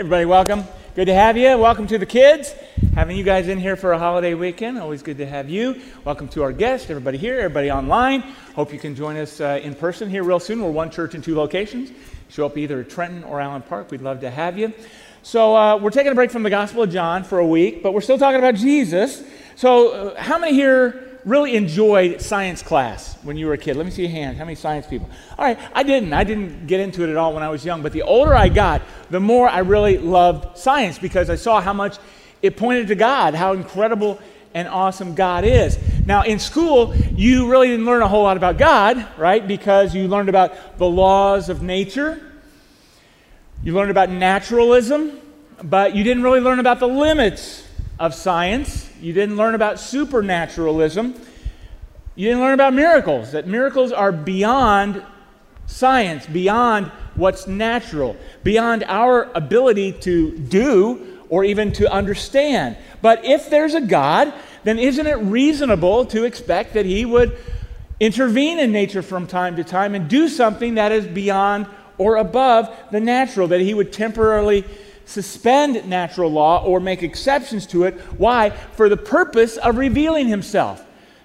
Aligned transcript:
everybody, 0.00 0.24
welcome. 0.24 0.64
Good 0.94 1.04
to 1.08 1.14
have 1.14 1.36
you. 1.36 1.58
Welcome 1.58 1.86
to 1.88 1.98
the 1.98 2.06
kids. 2.06 2.54
Having 2.94 3.18
you 3.18 3.22
guys 3.22 3.48
in 3.48 3.58
here 3.58 3.76
for 3.76 3.92
a 3.92 3.98
holiday 3.98 4.32
weekend. 4.32 4.78
Always 4.78 5.02
good 5.02 5.18
to 5.18 5.26
have 5.26 5.50
you. 5.50 5.78
Welcome 6.06 6.26
to 6.28 6.42
our 6.42 6.52
guests, 6.52 6.88
everybody 6.88 7.18
here, 7.18 7.38
everybody 7.38 7.70
online. 7.70 8.22
Hope 8.54 8.72
you 8.72 8.78
can 8.78 8.94
join 8.94 9.18
us 9.18 9.42
uh, 9.42 9.60
in 9.62 9.74
person 9.74 10.08
here 10.08 10.24
real 10.24 10.40
soon. 10.40 10.62
We're 10.62 10.70
one 10.70 10.90
church 10.90 11.14
in 11.14 11.20
two 11.20 11.36
locations. 11.36 11.90
Show 12.30 12.46
up 12.46 12.56
either 12.56 12.80
at 12.80 12.88
Trenton 12.88 13.24
or 13.24 13.42
Allen 13.42 13.60
Park. 13.60 13.90
We'd 13.90 14.00
love 14.00 14.20
to 14.20 14.30
have 14.30 14.56
you. 14.56 14.72
So, 15.22 15.54
uh, 15.54 15.76
we're 15.76 15.90
taking 15.90 16.12
a 16.12 16.14
break 16.14 16.30
from 16.30 16.44
the 16.44 16.50
Gospel 16.50 16.84
of 16.84 16.90
John 16.90 17.22
for 17.22 17.38
a 17.38 17.46
week, 17.46 17.82
but 17.82 17.92
we're 17.92 18.00
still 18.00 18.16
talking 18.16 18.38
about 18.38 18.54
Jesus. 18.54 19.22
So, 19.54 19.92
uh, 19.92 20.22
how 20.22 20.38
many 20.38 20.54
here 20.54 21.09
really 21.24 21.54
enjoyed 21.54 22.20
science 22.20 22.62
class 22.62 23.16
when 23.22 23.36
you 23.36 23.46
were 23.46 23.52
a 23.54 23.58
kid? 23.58 23.76
Let 23.76 23.86
me 23.86 23.92
see 23.92 24.02
your 24.02 24.10
hand. 24.10 24.36
How 24.36 24.44
many 24.44 24.54
science 24.54 24.86
people? 24.86 25.08
All 25.38 25.44
right, 25.44 25.58
I 25.74 25.82
didn't. 25.82 26.12
I 26.12 26.24
didn't 26.24 26.66
get 26.66 26.80
into 26.80 27.02
it 27.02 27.10
at 27.10 27.16
all 27.16 27.34
when 27.34 27.42
I 27.42 27.48
was 27.48 27.64
young, 27.64 27.82
but 27.82 27.92
the 27.92 28.02
older 28.02 28.34
I 28.34 28.48
got, 28.48 28.82
the 29.10 29.20
more 29.20 29.48
I 29.48 29.60
really 29.60 29.98
loved 29.98 30.58
science 30.58 30.98
because 30.98 31.30
I 31.30 31.36
saw 31.36 31.60
how 31.60 31.72
much 31.72 31.98
it 32.42 32.56
pointed 32.56 32.88
to 32.88 32.94
God, 32.94 33.34
how 33.34 33.52
incredible 33.52 34.18
and 34.54 34.66
awesome 34.66 35.14
God 35.14 35.44
is. 35.44 35.78
Now, 36.06 36.22
in 36.22 36.38
school, 36.38 36.94
you 36.94 37.50
really 37.50 37.68
didn't 37.68 37.86
learn 37.86 38.02
a 38.02 38.08
whole 38.08 38.24
lot 38.24 38.36
about 38.36 38.58
God, 38.58 39.06
right? 39.16 39.46
Because 39.46 39.94
you 39.94 40.08
learned 40.08 40.28
about 40.28 40.78
the 40.78 40.86
laws 40.86 41.48
of 41.48 41.62
nature, 41.62 42.20
you 43.62 43.74
learned 43.74 43.90
about 43.90 44.10
naturalism, 44.10 45.18
but 45.62 45.94
you 45.94 46.02
didn't 46.02 46.22
really 46.22 46.40
learn 46.40 46.58
about 46.58 46.80
the 46.80 46.88
limits 46.88 47.66
of 47.98 48.14
science. 48.14 48.89
You 49.00 49.12
didn't 49.12 49.36
learn 49.36 49.54
about 49.54 49.80
supernaturalism. 49.80 51.14
You 52.14 52.28
didn't 52.28 52.40
learn 52.40 52.54
about 52.54 52.74
miracles, 52.74 53.32
that 53.32 53.46
miracles 53.46 53.92
are 53.92 54.12
beyond 54.12 55.02
science, 55.66 56.26
beyond 56.26 56.86
what's 57.14 57.46
natural, 57.46 58.16
beyond 58.42 58.84
our 58.84 59.30
ability 59.34 59.92
to 59.92 60.36
do 60.36 61.18
or 61.28 61.44
even 61.44 61.72
to 61.72 61.90
understand. 61.90 62.76
But 63.00 63.24
if 63.24 63.48
there's 63.48 63.74
a 63.74 63.80
God, 63.80 64.34
then 64.64 64.78
isn't 64.78 65.06
it 65.06 65.14
reasonable 65.14 66.04
to 66.06 66.24
expect 66.24 66.74
that 66.74 66.84
He 66.84 67.04
would 67.04 67.38
intervene 68.00 68.58
in 68.58 68.72
nature 68.72 69.02
from 69.02 69.26
time 69.26 69.56
to 69.56 69.64
time 69.64 69.94
and 69.94 70.08
do 70.08 70.28
something 70.28 70.74
that 70.74 70.92
is 70.92 71.06
beyond 71.06 71.66
or 71.96 72.16
above 72.16 72.74
the 72.90 73.00
natural, 73.00 73.48
that 73.48 73.60
He 73.60 73.72
would 73.72 73.92
temporarily 73.92 74.64
suspend 75.10 75.88
natural 75.88 76.30
law 76.30 76.64
or 76.64 76.80
make 76.80 77.02
exceptions 77.02 77.66
to 77.66 77.84
it. 77.84 77.94
Why? 78.16 78.50
For 78.50 78.88
the 78.88 78.96
purpose 78.96 79.56
of 79.56 79.76
revealing 79.76 80.28
himself. 80.28 80.84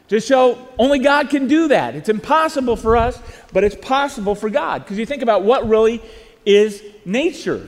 To 0.09 0.19
show 0.19 0.57
only 0.77 0.99
God 0.99 1.29
can 1.29 1.47
do 1.47 1.69
that. 1.69 1.95
It's 1.95 2.09
impossible 2.09 2.75
for 2.75 2.95
us, 2.95 3.19
but 3.53 3.63
it's 3.63 3.75
possible 3.75 4.35
for 4.35 4.49
God. 4.49 4.83
Because 4.83 4.99
you 4.99 5.05
think 5.05 5.23
about 5.23 5.43
what 5.43 5.67
really 5.67 6.01
is 6.45 6.83
nature. 7.05 7.67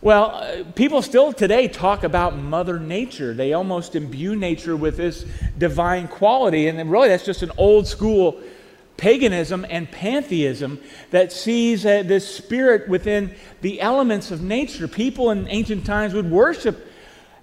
Well, 0.00 0.32
uh, 0.32 0.64
people 0.74 1.00
still 1.00 1.32
today 1.32 1.68
talk 1.68 2.04
about 2.04 2.36
Mother 2.36 2.78
Nature. 2.78 3.32
They 3.32 3.54
almost 3.54 3.96
imbue 3.96 4.36
nature 4.36 4.76
with 4.76 4.96
this 4.96 5.24
divine 5.56 6.08
quality. 6.08 6.68
And 6.68 6.90
really, 6.90 7.08
that's 7.08 7.24
just 7.24 7.42
an 7.42 7.52
old 7.56 7.86
school 7.86 8.38
paganism 8.96 9.66
and 9.68 9.90
pantheism 9.90 10.80
that 11.10 11.32
sees 11.32 11.84
uh, 11.84 12.02
this 12.04 12.36
spirit 12.36 12.88
within 12.88 13.34
the 13.60 13.80
elements 13.80 14.30
of 14.30 14.42
nature. 14.42 14.86
People 14.86 15.30
in 15.30 15.48
ancient 15.48 15.84
times 15.84 16.14
would 16.14 16.30
worship 16.30 16.88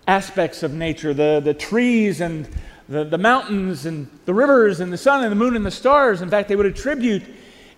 aspects 0.07 0.63
of 0.63 0.73
nature 0.73 1.13
the, 1.13 1.41
the 1.43 1.53
trees 1.53 2.21
and 2.21 2.47
the, 2.89 3.03
the 3.03 3.17
mountains 3.17 3.85
and 3.85 4.07
the 4.25 4.33
rivers 4.33 4.79
and 4.79 4.91
the 4.91 4.97
sun 4.97 5.23
and 5.23 5.31
the 5.31 5.35
moon 5.35 5.55
and 5.55 5.65
the 5.65 5.71
stars. 5.71 6.21
In 6.21 6.29
fact, 6.29 6.49
they 6.49 6.55
would 6.55 6.65
attribute 6.65 7.23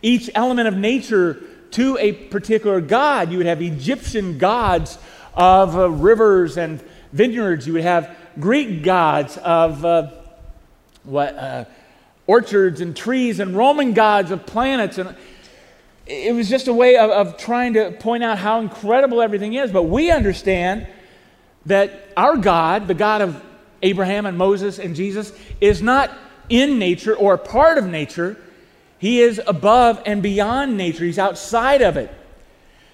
each 0.02 0.30
element 0.36 0.68
of 0.68 0.76
nature 0.76 1.44
to 1.72 1.98
a 2.00 2.12
particular 2.14 2.82
god. 2.82 3.32
You 3.32 3.38
would 3.38 3.48
have 3.48 3.62
Egyptian 3.62 4.38
gods 4.38 4.98
of 5.34 5.78
uh, 5.78 5.90
rivers 5.90 6.58
and 6.58 6.82
vineyards, 7.12 7.68
you 7.68 7.74
would 7.74 7.84
have 7.84 8.16
Greek 8.40 8.84
gods 8.84 9.38
of 9.38 9.86
uh, 9.86 10.12
what? 11.04 11.36
Orchards 12.28 12.82
and 12.82 12.96
trees 12.96 13.40
and 13.40 13.56
Roman 13.56 13.94
gods 13.94 14.32
of 14.32 14.46
planets. 14.46 14.98
And 14.98 15.16
it 16.06 16.34
was 16.34 16.50
just 16.50 16.68
a 16.68 16.74
way 16.74 16.98
of, 16.98 17.10
of 17.10 17.38
trying 17.38 17.74
to 17.74 17.92
point 17.92 18.24
out 18.24 18.38
how 18.38 18.60
incredible 18.60 19.22
everything 19.22 19.54
is. 19.54 19.72
But 19.72 19.84
we 19.84 20.12
understand 20.12 20.88
that 21.66 22.08
our 22.18 22.38
God, 22.38 22.88
the 22.88 22.94
God 22.94 23.22
of 23.22 23.44
Abraham 23.82 24.26
and 24.26 24.38
Moses 24.38 24.80
and 24.80 24.96
Jesus, 24.96 25.34
is 25.62 25.82
not 25.82 26.12
in 26.50 26.80
nature 26.80 27.16
or 27.16 27.38
part 27.38 27.78
of 27.78 27.86
nature. 27.86 28.38
He 29.00 29.22
is 29.22 29.42
above 29.46 30.02
and 30.06 30.24
beyond 30.24 30.78
nature, 30.78 31.04
He's 31.04 31.20
outside 31.20 31.82
of 31.82 31.98
it. 31.98 32.14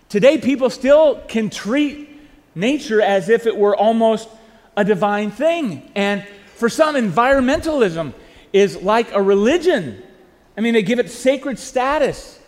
Today, 0.07 0.39
people 0.39 0.71
still 0.71 1.21
can 1.27 1.51
treat 1.51 2.09
nature 2.55 2.99
as 2.99 3.29
if 3.29 3.45
it 3.45 3.55
were 3.55 3.75
almost 3.75 4.27
a 4.75 4.83
divine 4.83 5.29
thing. 5.29 5.91
And 5.93 6.25
for 6.55 6.67
some, 6.67 6.95
environmentalism 6.95 8.13
is 8.53 8.81
like 8.81 9.11
a 9.13 9.21
religion. 9.21 10.01
I 10.57 10.61
mean, 10.61 10.73
they 10.73 10.83
give 10.83 10.99
it 10.99 11.09
sacred 11.09 11.59
status. 11.59 12.39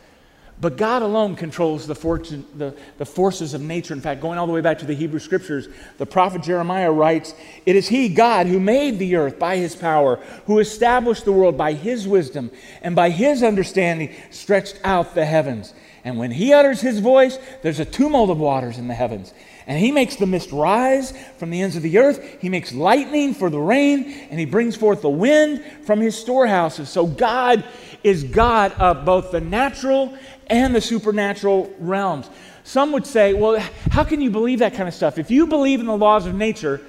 But 0.61 0.77
God 0.77 1.01
alone 1.01 1.35
controls 1.35 1.87
the, 1.87 1.95
fortune, 1.95 2.45
the, 2.55 2.75
the, 2.99 3.05
forces 3.05 3.55
of 3.55 3.61
nature. 3.61 3.95
In 3.95 4.01
fact, 4.01 4.21
going 4.21 4.37
all 4.37 4.45
the 4.45 4.53
way 4.53 4.61
back 4.61 4.77
to 4.79 4.85
the 4.85 4.93
Hebrew 4.93 5.17
Scriptures, 5.17 5.67
the 5.97 6.05
prophet 6.05 6.43
Jeremiah 6.43 6.91
writes, 6.91 7.33
It 7.65 7.75
is 7.75 7.87
He, 7.87 8.09
God, 8.09 8.45
who 8.45 8.59
made 8.59 8.99
the 8.99 9.15
earth 9.15 9.39
by 9.39 9.57
His 9.57 9.75
power, 9.75 10.17
who 10.45 10.59
established 10.59 11.25
the 11.25 11.31
world 11.31 11.57
by 11.57 11.73
His 11.73 12.07
wisdom, 12.07 12.51
and 12.83 12.95
by 12.95 13.09
His 13.09 13.41
understanding 13.41 14.13
stretched 14.29 14.79
out 14.83 15.15
the 15.15 15.25
heavens. 15.25 15.73
And 16.03 16.19
when 16.19 16.29
He 16.29 16.53
utters 16.53 16.79
His 16.79 16.99
voice, 16.99 17.39
there's 17.63 17.79
a 17.79 17.85
tumult 17.85 18.29
of 18.29 18.37
waters 18.37 18.77
in 18.77 18.87
the 18.87 18.93
heavens. 18.93 19.33
And 19.71 19.79
he 19.79 19.93
makes 19.93 20.17
the 20.17 20.25
mist 20.25 20.51
rise 20.51 21.13
from 21.37 21.49
the 21.49 21.61
ends 21.61 21.77
of 21.77 21.81
the 21.81 21.97
earth. 21.97 22.41
He 22.41 22.49
makes 22.49 22.73
lightning 22.73 23.33
for 23.33 23.49
the 23.49 23.57
rain, 23.57 24.03
and 24.29 24.37
he 24.37 24.45
brings 24.45 24.75
forth 24.75 25.01
the 25.01 25.09
wind 25.09 25.63
from 25.85 26.01
his 26.01 26.13
storehouses. 26.13 26.89
So 26.89 27.07
God 27.07 27.63
is 28.03 28.25
God 28.25 28.73
of 28.73 29.05
both 29.05 29.31
the 29.31 29.39
natural 29.39 30.13
and 30.47 30.75
the 30.75 30.81
supernatural 30.81 31.73
realms. 31.79 32.29
Some 32.65 32.91
would 32.91 33.05
say, 33.07 33.33
well, 33.33 33.65
how 33.91 34.03
can 34.03 34.19
you 34.19 34.29
believe 34.29 34.59
that 34.59 34.73
kind 34.73 34.89
of 34.89 34.93
stuff? 34.93 35.17
If 35.17 35.31
you 35.31 35.47
believe 35.47 35.79
in 35.79 35.85
the 35.85 35.95
laws 35.95 36.25
of 36.25 36.35
nature, 36.35 36.81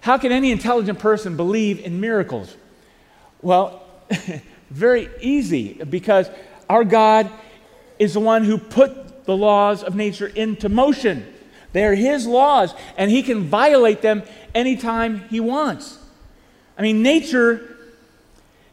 how 0.00 0.16
can 0.16 0.30
any 0.30 0.52
intelligent 0.52 1.00
person 1.00 1.36
believe 1.36 1.84
in 1.84 2.00
miracles? 2.00 2.56
Well, 3.40 3.82
very 4.70 5.08
easy, 5.20 5.72
because 5.72 6.30
our 6.70 6.84
God 6.84 7.28
is 7.98 8.14
the 8.14 8.20
one 8.20 8.44
who 8.44 8.58
put 8.58 9.24
the 9.24 9.36
laws 9.36 9.82
of 9.82 9.96
nature 9.96 10.28
into 10.28 10.68
motion. 10.68 11.31
They're 11.72 11.94
His 11.94 12.26
laws, 12.26 12.74
and 12.96 13.10
He 13.10 13.22
can 13.22 13.44
violate 13.44 14.02
them 14.02 14.22
anytime 14.54 15.28
He 15.28 15.40
wants. 15.40 15.98
I 16.76 16.82
mean, 16.82 17.02
nature 17.02 17.76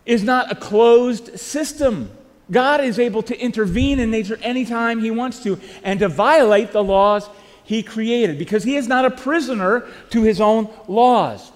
is 0.05 0.23
not 0.23 0.51
a 0.51 0.55
closed 0.55 1.39
system. 1.39 2.11
God 2.51 2.81
is 2.81 2.97
able 2.97 3.21
to 3.23 3.39
intervene 3.39 3.99
in 3.99 4.11
nature 4.11 4.39
anytime 4.41 4.99
He 4.99 5.11
wants 5.11 5.43
to 5.43 5.59
and 5.83 5.99
to 5.99 6.07
violate 6.07 6.71
the 6.71 6.83
laws 6.83 7.29
He 7.63 7.83
created 7.83 8.37
because 8.37 8.63
He 8.63 8.75
is 8.75 8.87
not 8.87 9.05
a 9.05 9.11
prisoner 9.11 9.87
to 10.11 10.23
His 10.23 10.41
own 10.41 10.69
laws. 10.87 11.51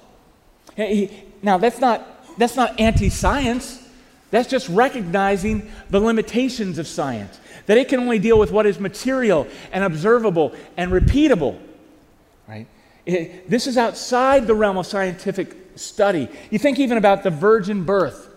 Now, 1.42 1.58
that's 1.58 1.80
not, 1.80 2.38
that's 2.38 2.56
not 2.56 2.80
anti 2.80 3.10
science, 3.10 3.80
that's 4.32 4.50
just 4.50 4.70
recognizing 4.70 5.72
the 5.90 6.00
limitations 6.00 6.78
of 6.78 6.88
science 6.88 7.40
that 7.66 7.78
it 7.78 7.88
can 7.88 8.00
only 8.00 8.20
deal 8.20 8.38
with 8.38 8.52
what 8.52 8.66
is 8.66 8.80
material 8.80 9.48
and 9.72 9.84
observable 9.84 10.54
and 10.78 10.92
repeatable. 10.92 11.60
Right? 12.48 12.68
It, 13.06 13.50
this 13.50 13.68
is 13.68 13.78
outside 13.78 14.48
the 14.48 14.56
realm 14.56 14.78
of 14.78 14.86
scientific 14.86 15.56
study. 15.76 16.28
You 16.50 16.60
think 16.60 16.80
even 16.80 16.98
about 16.98 17.24
the 17.24 17.30
virgin 17.30 17.84
birth. 17.84 18.30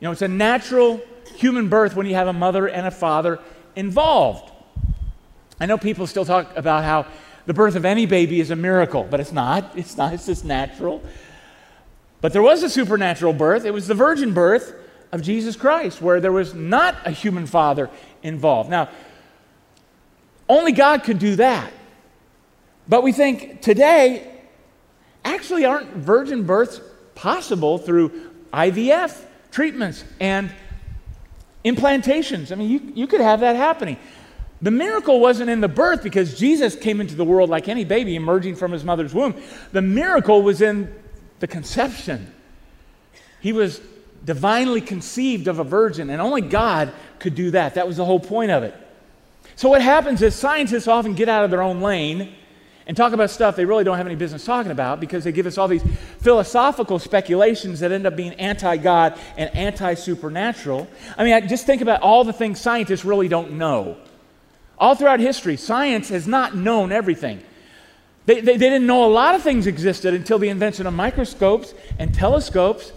You 0.00 0.06
know, 0.06 0.12
it's 0.12 0.22
a 0.22 0.28
natural 0.28 1.00
human 1.36 1.68
birth 1.68 1.94
when 1.94 2.06
you 2.06 2.14
have 2.14 2.28
a 2.28 2.32
mother 2.32 2.68
and 2.68 2.86
a 2.86 2.90
father 2.90 3.38
involved. 3.76 4.50
I 5.60 5.66
know 5.66 5.78
people 5.78 6.06
still 6.06 6.24
talk 6.24 6.56
about 6.56 6.84
how 6.84 7.06
the 7.46 7.54
birth 7.54 7.76
of 7.76 7.84
any 7.84 8.06
baby 8.06 8.40
is 8.40 8.50
a 8.50 8.56
miracle, 8.56 9.06
but 9.08 9.20
it's 9.20 9.32
not. 9.32 9.76
It's 9.76 9.96
not, 9.96 10.12
it's 10.12 10.26
just 10.26 10.44
natural. 10.44 11.02
But 12.20 12.32
there 12.32 12.42
was 12.42 12.62
a 12.62 12.70
supernatural 12.70 13.32
birth. 13.32 13.64
It 13.64 13.72
was 13.72 13.86
the 13.86 13.94
virgin 13.94 14.32
birth 14.32 14.74
of 15.12 15.22
Jesus 15.22 15.56
Christ, 15.56 16.00
where 16.00 16.20
there 16.20 16.32
was 16.32 16.54
not 16.54 16.96
a 17.04 17.10
human 17.10 17.46
father 17.46 17.90
involved. 18.22 18.70
Now, 18.70 18.88
only 20.48 20.72
God 20.72 21.04
could 21.04 21.18
do 21.18 21.36
that. 21.36 21.72
But 22.88 23.02
we 23.02 23.12
think 23.12 23.60
today, 23.60 24.26
actually, 25.24 25.64
aren't 25.64 25.90
virgin 25.90 26.44
births 26.44 26.80
possible 27.14 27.78
through 27.78 28.30
IVF 28.52 29.24
treatments 29.50 30.04
and 30.18 30.50
implantations? 31.64 32.50
I 32.50 32.56
mean, 32.56 32.70
you, 32.70 32.92
you 32.94 33.06
could 33.06 33.20
have 33.20 33.40
that 33.40 33.56
happening. 33.56 33.98
The 34.62 34.70
miracle 34.70 35.20
wasn't 35.20 35.50
in 35.50 35.60
the 35.60 35.68
birth 35.68 36.02
because 36.02 36.38
Jesus 36.38 36.76
came 36.76 37.00
into 37.00 37.14
the 37.14 37.24
world 37.24 37.50
like 37.50 37.68
any 37.68 37.84
baby 37.84 38.14
emerging 38.16 38.56
from 38.56 38.72
his 38.72 38.84
mother's 38.84 39.12
womb. 39.12 39.34
The 39.72 39.82
miracle 39.82 40.42
was 40.42 40.62
in 40.62 40.92
the 41.40 41.48
conception. 41.48 42.32
He 43.40 43.52
was 43.52 43.80
divinely 44.24 44.80
conceived 44.80 45.48
of 45.48 45.58
a 45.58 45.64
virgin, 45.64 46.10
and 46.10 46.20
only 46.20 46.40
God 46.40 46.92
could 47.18 47.34
do 47.34 47.50
that. 47.52 47.74
That 47.74 47.86
was 47.86 47.96
the 47.96 48.04
whole 48.04 48.20
point 48.20 48.50
of 48.50 48.62
it. 48.62 48.74
So, 49.56 49.68
what 49.68 49.82
happens 49.82 50.22
is 50.22 50.34
scientists 50.34 50.88
often 50.88 51.14
get 51.14 51.28
out 51.28 51.44
of 51.44 51.50
their 51.50 51.62
own 51.62 51.80
lane 51.80 52.34
and 52.86 52.96
talk 52.96 53.12
about 53.12 53.30
stuff 53.30 53.54
they 53.54 53.64
really 53.64 53.84
don't 53.84 53.96
have 53.96 54.06
any 54.06 54.16
business 54.16 54.44
talking 54.44 54.72
about 54.72 55.00
because 55.00 55.24
they 55.24 55.32
give 55.32 55.46
us 55.46 55.58
all 55.58 55.68
these 55.68 55.84
philosophical 56.18 56.98
speculations 56.98 57.80
that 57.80 57.92
end 57.92 58.06
up 58.06 58.16
being 58.16 58.34
anti 58.34 58.76
God 58.76 59.18
and 59.36 59.54
anti 59.54 59.94
supernatural. 59.94 60.88
I 61.16 61.24
mean, 61.24 61.48
just 61.48 61.66
think 61.66 61.82
about 61.82 62.00
all 62.02 62.24
the 62.24 62.32
things 62.32 62.60
scientists 62.60 63.04
really 63.04 63.28
don't 63.28 63.52
know. 63.52 63.96
All 64.78 64.94
throughout 64.94 65.20
history, 65.20 65.56
science 65.56 66.08
has 66.08 66.26
not 66.26 66.56
known 66.56 66.90
everything. 66.90 67.42
They, 68.26 68.40
they, 68.40 68.56
they, 68.56 68.70
didn't 68.70 68.86
know 68.86 69.04
a 69.04 69.10
lot 69.10 69.34
of 69.34 69.42
things 69.42 69.66
existed 69.66 70.14
until 70.14 70.38
the 70.38 70.48
invention 70.48 70.86
of 70.86 70.94
microscopes 70.94 71.74
and 71.98 72.14
telescopes. 72.14 72.92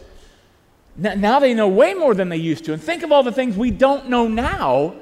Now, 0.97 1.39
they 1.39 1.53
know 1.53 1.67
way 1.67 1.93
more 1.93 2.13
than 2.13 2.29
they 2.29 2.37
used 2.37 2.65
to. 2.65 2.73
And 2.73 2.81
think 2.81 3.03
of 3.03 3.11
all 3.11 3.23
the 3.23 3.31
things 3.31 3.57
we 3.57 3.71
don't 3.71 4.09
know 4.09 4.27
now 4.27 4.95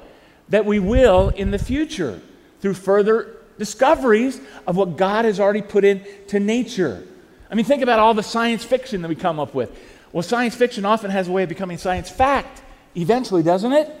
that 0.48 0.64
we 0.64 0.78
will 0.78 1.28
in 1.30 1.50
the 1.50 1.58
future 1.58 2.20
through 2.60 2.74
further 2.74 3.36
discoveries 3.58 4.40
of 4.66 4.76
what 4.76 4.96
God 4.96 5.24
has 5.24 5.38
already 5.38 5.62
put 5.62 5.84
into 5.84 6.40
nature. 6.40 7.06
I 7.50 7.54
mean, 7.54 7.64
think 7.64 7.82
about 7.82 8.00
all 8.00 8.14
the 8.14 8.22
science 8.22 8.64
fiction 8.64 9.02
that 9.02 9.08
we 9.08 9.14
come 9.14 9.38
up 9.38 9.54
with. 9.54 9.70
Well, 10.12 10.22
science 10.22 10.54
fiction 10.56 10.84
often 10.84 11.10
has 11.10 11.28
a 11.28 11.32
way 11.32 11.44
of 11.44 11.48
becoming 11.48 11.78
science 11.78 12.10
fact, 12.10 12.62
eventually, 12.96 13.42
doesn't 13.42 13.72
it? 13.72 13.94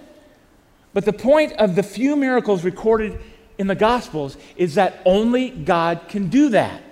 But 0.92 1.04
the 1.04 1.12
point 1.12 1.52
of 1.54 1.76
the 1.76 1.82
few 1.82 2.16
miracles 2.16 2.64
recorded 2.64 3.20
in 3.58 3.66
the 3.66 3.74
Gospels 3.74 4.36
is 4.56 4.74
that 4.74 5.00
only 5.04 5.50
God 5.50 6.02
can 6.08 6.28
do 6.28 6.48
that. 6.50 6.82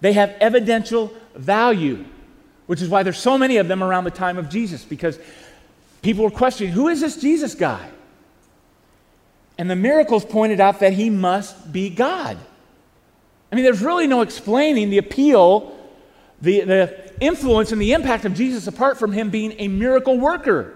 They 0.00 0.12
have 0.12 0.30
evidential 0.40 1.12
value, 1.34 2.04
which 2.68 2.82
is 2.82 2.88
why 2.90 3.02
there's 3.02 3.18
so 3.18 3.38
many 3.38 3.56
of 3.56 3.66
them 3.66 3.82
around 3.82 4.04
the 4.04 4.10
time 4.10 4.36
of 4.36 4.50
Jesus, 4.50 4.84
because 4.84 5.18
people 6.02 6.22
were 6.22 6.30
questioning 6.30 6.70
who 6.70 6.88
is 6.88 7.00
this 7.00 7.16
Jesus 7.16 7.54
guy? 7.54 7.88
And 9.56 9.70
the 9.70 9.74
miracles 9.74 10.24
pointed 10.24 10.60
out 10.60 10.80
that 10.80 10.92
he 10.92 11.08
must 11.08 11.72
be 11.72 11.88
God. 11.88 12.36
I 13.50 13.56
mean, 13.56 13.64
there's 13.64 13.80
really 13.80 14.06
no 14.06 14.20
explaining 14.20 14.90
the 14.90 14.98
appeal, 14.98 15.76
the, 16.42 16.60
the 16.60 17.12
influence, 17.20 17.72
and 17.72 17.80
the 17.80 17.94
impact 17.94 18.26
of 18.26 18.34
Jesus 18.34 18.66
apart 18.66 18.98
from 18.98 19.12
him 19.12 19.30
being 19.30 19.54
a 19.58 19.68
miracle 19.68 20.18
worker. 20.18 20.74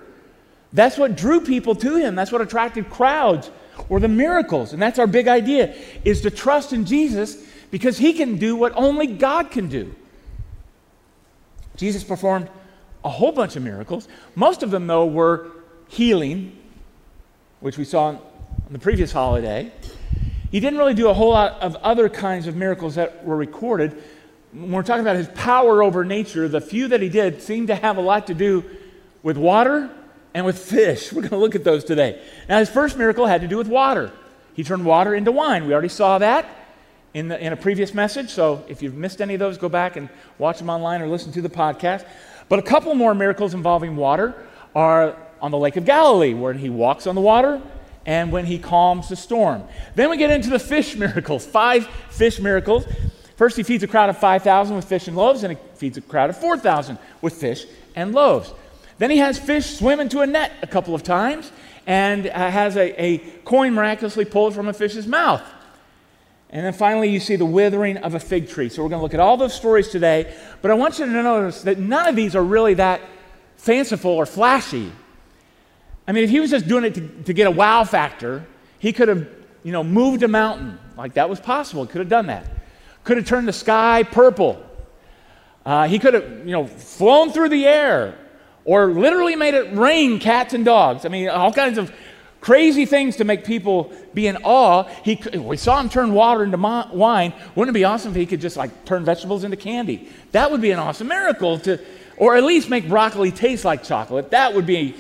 That's 0.72 0.96
what 0.96 1.14
drew 1.14 1.42
people 1.42 1.74
to 1.74 1.96
him. 1.96 2.14
That's 2.14 2.32
what 2.32 2.40
attracted 2.40 2.88
crowds 2.88 3.50
or 3.90 4.00
the 4.00 4.08
miracles. 4.08 4.72
And 4.72 4.80
that's 4.80 4.98
our 4.98 5.06
big 5.06 5.28
idea 5.28 5.76
is 6.06 6.22
to 6.22 6.30
trust 6.30 6.72
in 6.72 6.86
Jesus 6.86 7.36
because 7.70 7.98
he 7.98 8.14
can 8.14 8.38
do 8.38 8.56
what 8.56 8.72
only 8.76 9.06
God 9.06 9.50
can 9.50 9.68
do. 9.68 9.94
Jesus 11.76 12.04
performed 12.04 12.48
a 13.04 13.08
whole 13.08 13.32
bunch 13.32 13.56
of 13.56 13.62
miracles. 13.62 14.08
Most 14.34 14.62
of 14.62 14.70
them 14.70 14.86
though 14.86 15.06
were 15.06 15.50
healing, 15.88 16.56
which 17.60 17.78
we 17.78 17.84
saw 17.84 18.06
on 18.06 18.19
the 18.70 18.78
previous 18.78 19.12
holiday. 19.12 19.72
He 20.50 20.60
didn't 20.60 20.78
really 20.78 20.94
do 20.94 21.08
a 21.08 21.14
whole 21.14 21.30
lot 21.30 21.60
of 21.60 21.76
other 21.76 22.08
kinds 22.08 22.46
of 22.46 22.56
miracles 22.56 22.96
that 22.96 23.24
were 23.24 23.36
recorded. 23.36 24.02
When 24.52 24.70
we're 24.70 24.82
talking 24.82 25.02
about 25.02 25.16
his 25.16 25.28
power 25.28 25.82
over 25.82 26.04
nature, 26.04 26.46
the 26.46 26.60
few 26.60 26.88
that 26.88 27.00
he 27.00 27.08
did 27.08 27.40
seemed 27.40 27.69
to 27.69 27.74
have 27.74 27.96
a 27.96 28.02
lot 28.02 28.26
to 28.26 28.34
do 28.34 28.64
with 29.22 29.38
water 29.38 29.90
and 30.34 30.44
with 30.44 30.58
fish. 30.58 31.12
We're 31.12 31.22
going 31.22 31.30
to 31.30 31.38
look 31.38 31.54
at 31.54 31.64
those 31.64 31.84
today. 31.84 32.22
Now, 32.48 32.58
his 32.58 32.69
first 32.69 32.98
miracle 32.98 33.26
had 33.26 33.40
to 33.40 33.48
do 33.48 33.56
with 33.56 33.69
water. 33.69 34.12
He 34.54 34.62
turned 34.62 34.84
water 34.84 35.14
into 35.14 35.32
wine. 35.32 35.66
We 35.66 35.72
already 35.72 35.88
saw 35.88 36.19
that 36.19 36.46
in, 37.14 37.28
the, 37.28 37.38
in 37.44 37.52
a 37.52 37.56
previous 37.56 37.94
message. 37.94 38.30
So 38.30 38.64
if 38.68 38.82
you've 38.82 38.94
missed 38.94 39.20
any 39.20 39.34
of 39.34 39.40
those, 39.40 39.58
go 39.58 39.68
back 39.68 39.96
and 39.96 40.08
watch 40.38 40.58
them 40.58 40.70
online 40.70 41.02
or 41.02 41.08
listen 41.08 41.32
to 41.32 41.42
the 41.42 41.48
podcast. 41.48 42.06
But 42.48 42.58
a 42.58 42.62
couple 42.62 42.94
more 42.94 43.14
miracles 43.14 43.54
involving 43.54 43.96
water 43.96 44.34
are 44.74 45.16
on 45.40 45.50
the 45.50 45.58
Lake 45.58 45.76
of 45.76 45.84
Galilee, 45.84 46.34
where 46.34 46.52
he 46.52 46.70
walks 46.70 47.06
on 47.06 47.14
the 47.14 47.20
water 47.20 47.60
and 48.06 48.32
when 48.32 48.46
he 48.46 48.58
calms 48.58 49.08
the 49.08 49.16
storm. 49.16 49.62
Then 49.94 50.10
we 50.10 50.16
get 50.16 50.30
into 50.30 50.50
the 50.50 50.58
fish 50.58 50.96
miracles, 50.96 51.44
five 51.44 51.86
fish 52.10 52.40
miracles. 52.40 52.84
First, 53.36 53.56
he 53.56 53.62
feeds 53.62 53.82
a 53.82 53.88
crowd 53.88 54.10
of 54.10 54.18
5,000 54.18 54.76
with 54.76 54.84
fish 54.84 55.08
and 55.08 55.16
loaves, 55.16 55.42
and 55.42 55.56
he 55.56 55.58
feeds 55.74 55.96
a 55.96 56.00
crowd 56.00 56.30
of 56.30 56.36
4,000 56.36 56.98
with 57.20 57.34
fish 57.34 57.66
and 57.96 58.12
loaves. 58.12 58.52
Then 58.98 59.10
he 59.10 59.18
has 59.18 59.38
fish 59.38 59.78
swim 59.78 59.98
into 60.00 60.20
a 60.20 60.26
net 60.26 60.52
a 60.62 60.66
couple 60.66 60.94
of 60.94 61.02
times 61.02 61.50
and 61.86 62.26
uh, 62.26 62.50
has 62.50 62.76
a, 62.76 63.02
a 63.02 63.18
coin 63.44 63.74
miraculously 63.74 64.24
pulled 64.24 64.54
from 64.54 64.68
a 64.68 64.72
fish's 64.72 65.06
mouth. 65.06 65.42
And 66.52 66.66
then 66.66 66.75
finally, 66.75 67.08
you 67.08 67.19
see 67.19 67.37
the 67.37 67.46
withering 67.46 67.96
of 67.96 68.14
a 68.14 68.20
fig 68.20 68.46
tree. 68.49 68.69
So 68.69 68.82
we're 68.82 68.90
going 68.90 68.99
to 68.99 69.02
look 69.02 69.14
at 69.14 69.20
all 69.20 69.38
those 69.38 69.54
stories 69.54 69.88
today. 69.88 70.37
But 70.60 70.70
I 70.70 70.75
want 70.75 70.99
you 70.99 71.06
to 71.06 71.10
notice 71.10 71.62
that 71.62 71.78
none 71.78 72.06
of 72.06 72.14
these 72.14 72.37
are 72.37 72.44
really 72.44 72.75
that 72.75 73.00
fanciful 73.56 74.10
or 74.10 74.26
flashy. 74.26 74.93
I 76.06 76.12
mean, 76.12 76.25
if 76.25 76.31
he 76.31 76.40
was 76.40 76.50
just 76.50 76.69
doing 76.69 76.84
it 76.84 76.94
to, 76.94 77.08
to 77.25 77.32
get 77.32 77.46
a 77.46 77.50
wow 77.50 77.84
factor, 77.84 78.46
he 78.78 78.93
could 78.93 79.08
have, 79.08 79.26
you 79.62 79.72
know, 79.72 79.82
moved 79.82 80.22
a 80.25 80.28
mountain. 80.28 80.78
Like 80.96 81.14
that 81.14 81.31
was 81.31 81.40
possible. 81.40 81.84
He 81.84 81.90
could 81.90 82.00
have 82.00 82.10
done 82.10 82.26
that. 82.26 82.46
Could 83.05 83.16
have 83.16 83.26
turned 83.26 83.48
the 83.48 83.52
sky 83.52 84.02
purple. 84.02 84.62
Uh, 85.64 85.88
he 85.88 85.98
could 85.98 86.12
have, 86.12 86.46
you 86.46 86.52
know, 86.52 86.66
flown 86.66 87.32
through 87.32 87.48
the 87.48 87.64
air 87.64 88.19
or 88.64 88.93
literally 88.93 89.37
made 89.37 89.55
it 89.55 89.75
rain 89.75 90.19
cats 90.19 90.52
and 90.52 90.66
dogs. 90.66 91.06
I 91.06 91.08
mean, 91.08 91.31
all 91.31 91.52
kinds 91.52 91.78
of 91.78 91.93
crazy 92.42 92.84
things 92.84 93.16
to 93.16 93.24
make 93.24 93.44
people 93.44 93.90
be 94.12 94.26
in 94.26 94.36
awe. 94.42 94.82
He, 95.04 95.22
we 95.38 95.56
saw 95.56 95.80
him 95.80 95.88
turn 95.88 96.12
water 96.12 96.42
into 96.42 96.58
wine. 96.58 97.32
Wouldn't 97.54 97.74
it 97.74 97.78
be 97.78 97.84
awesome 97.84 98.10
if 98.10 98.16
he 98.16 98.26
could 98.26 98.40
just 98.42 98.58
like 98.58 98.84
turn 98.84 99.04
vegetables 99.04 99.44
into 99.44 99.56
candy? 99.56 100.10
That 100.32 100.50
would 100.50 100.60
be 100.60 100.72
an 100.72 100.78
awesome 100.78 101.08
miracle 101.08 101.58
to, 101.60 101.80
or 102.18 102.36
at 102.36 102.42
least 102.42 102.68
make 102.68 102.88
broccoli 102.88 103.30
taste 103.30 103.64
like 103.64 103.84
chocolate. 103.84 104.32
That 104.32 104.55
would 104.55 104.67
be 104.67 104.96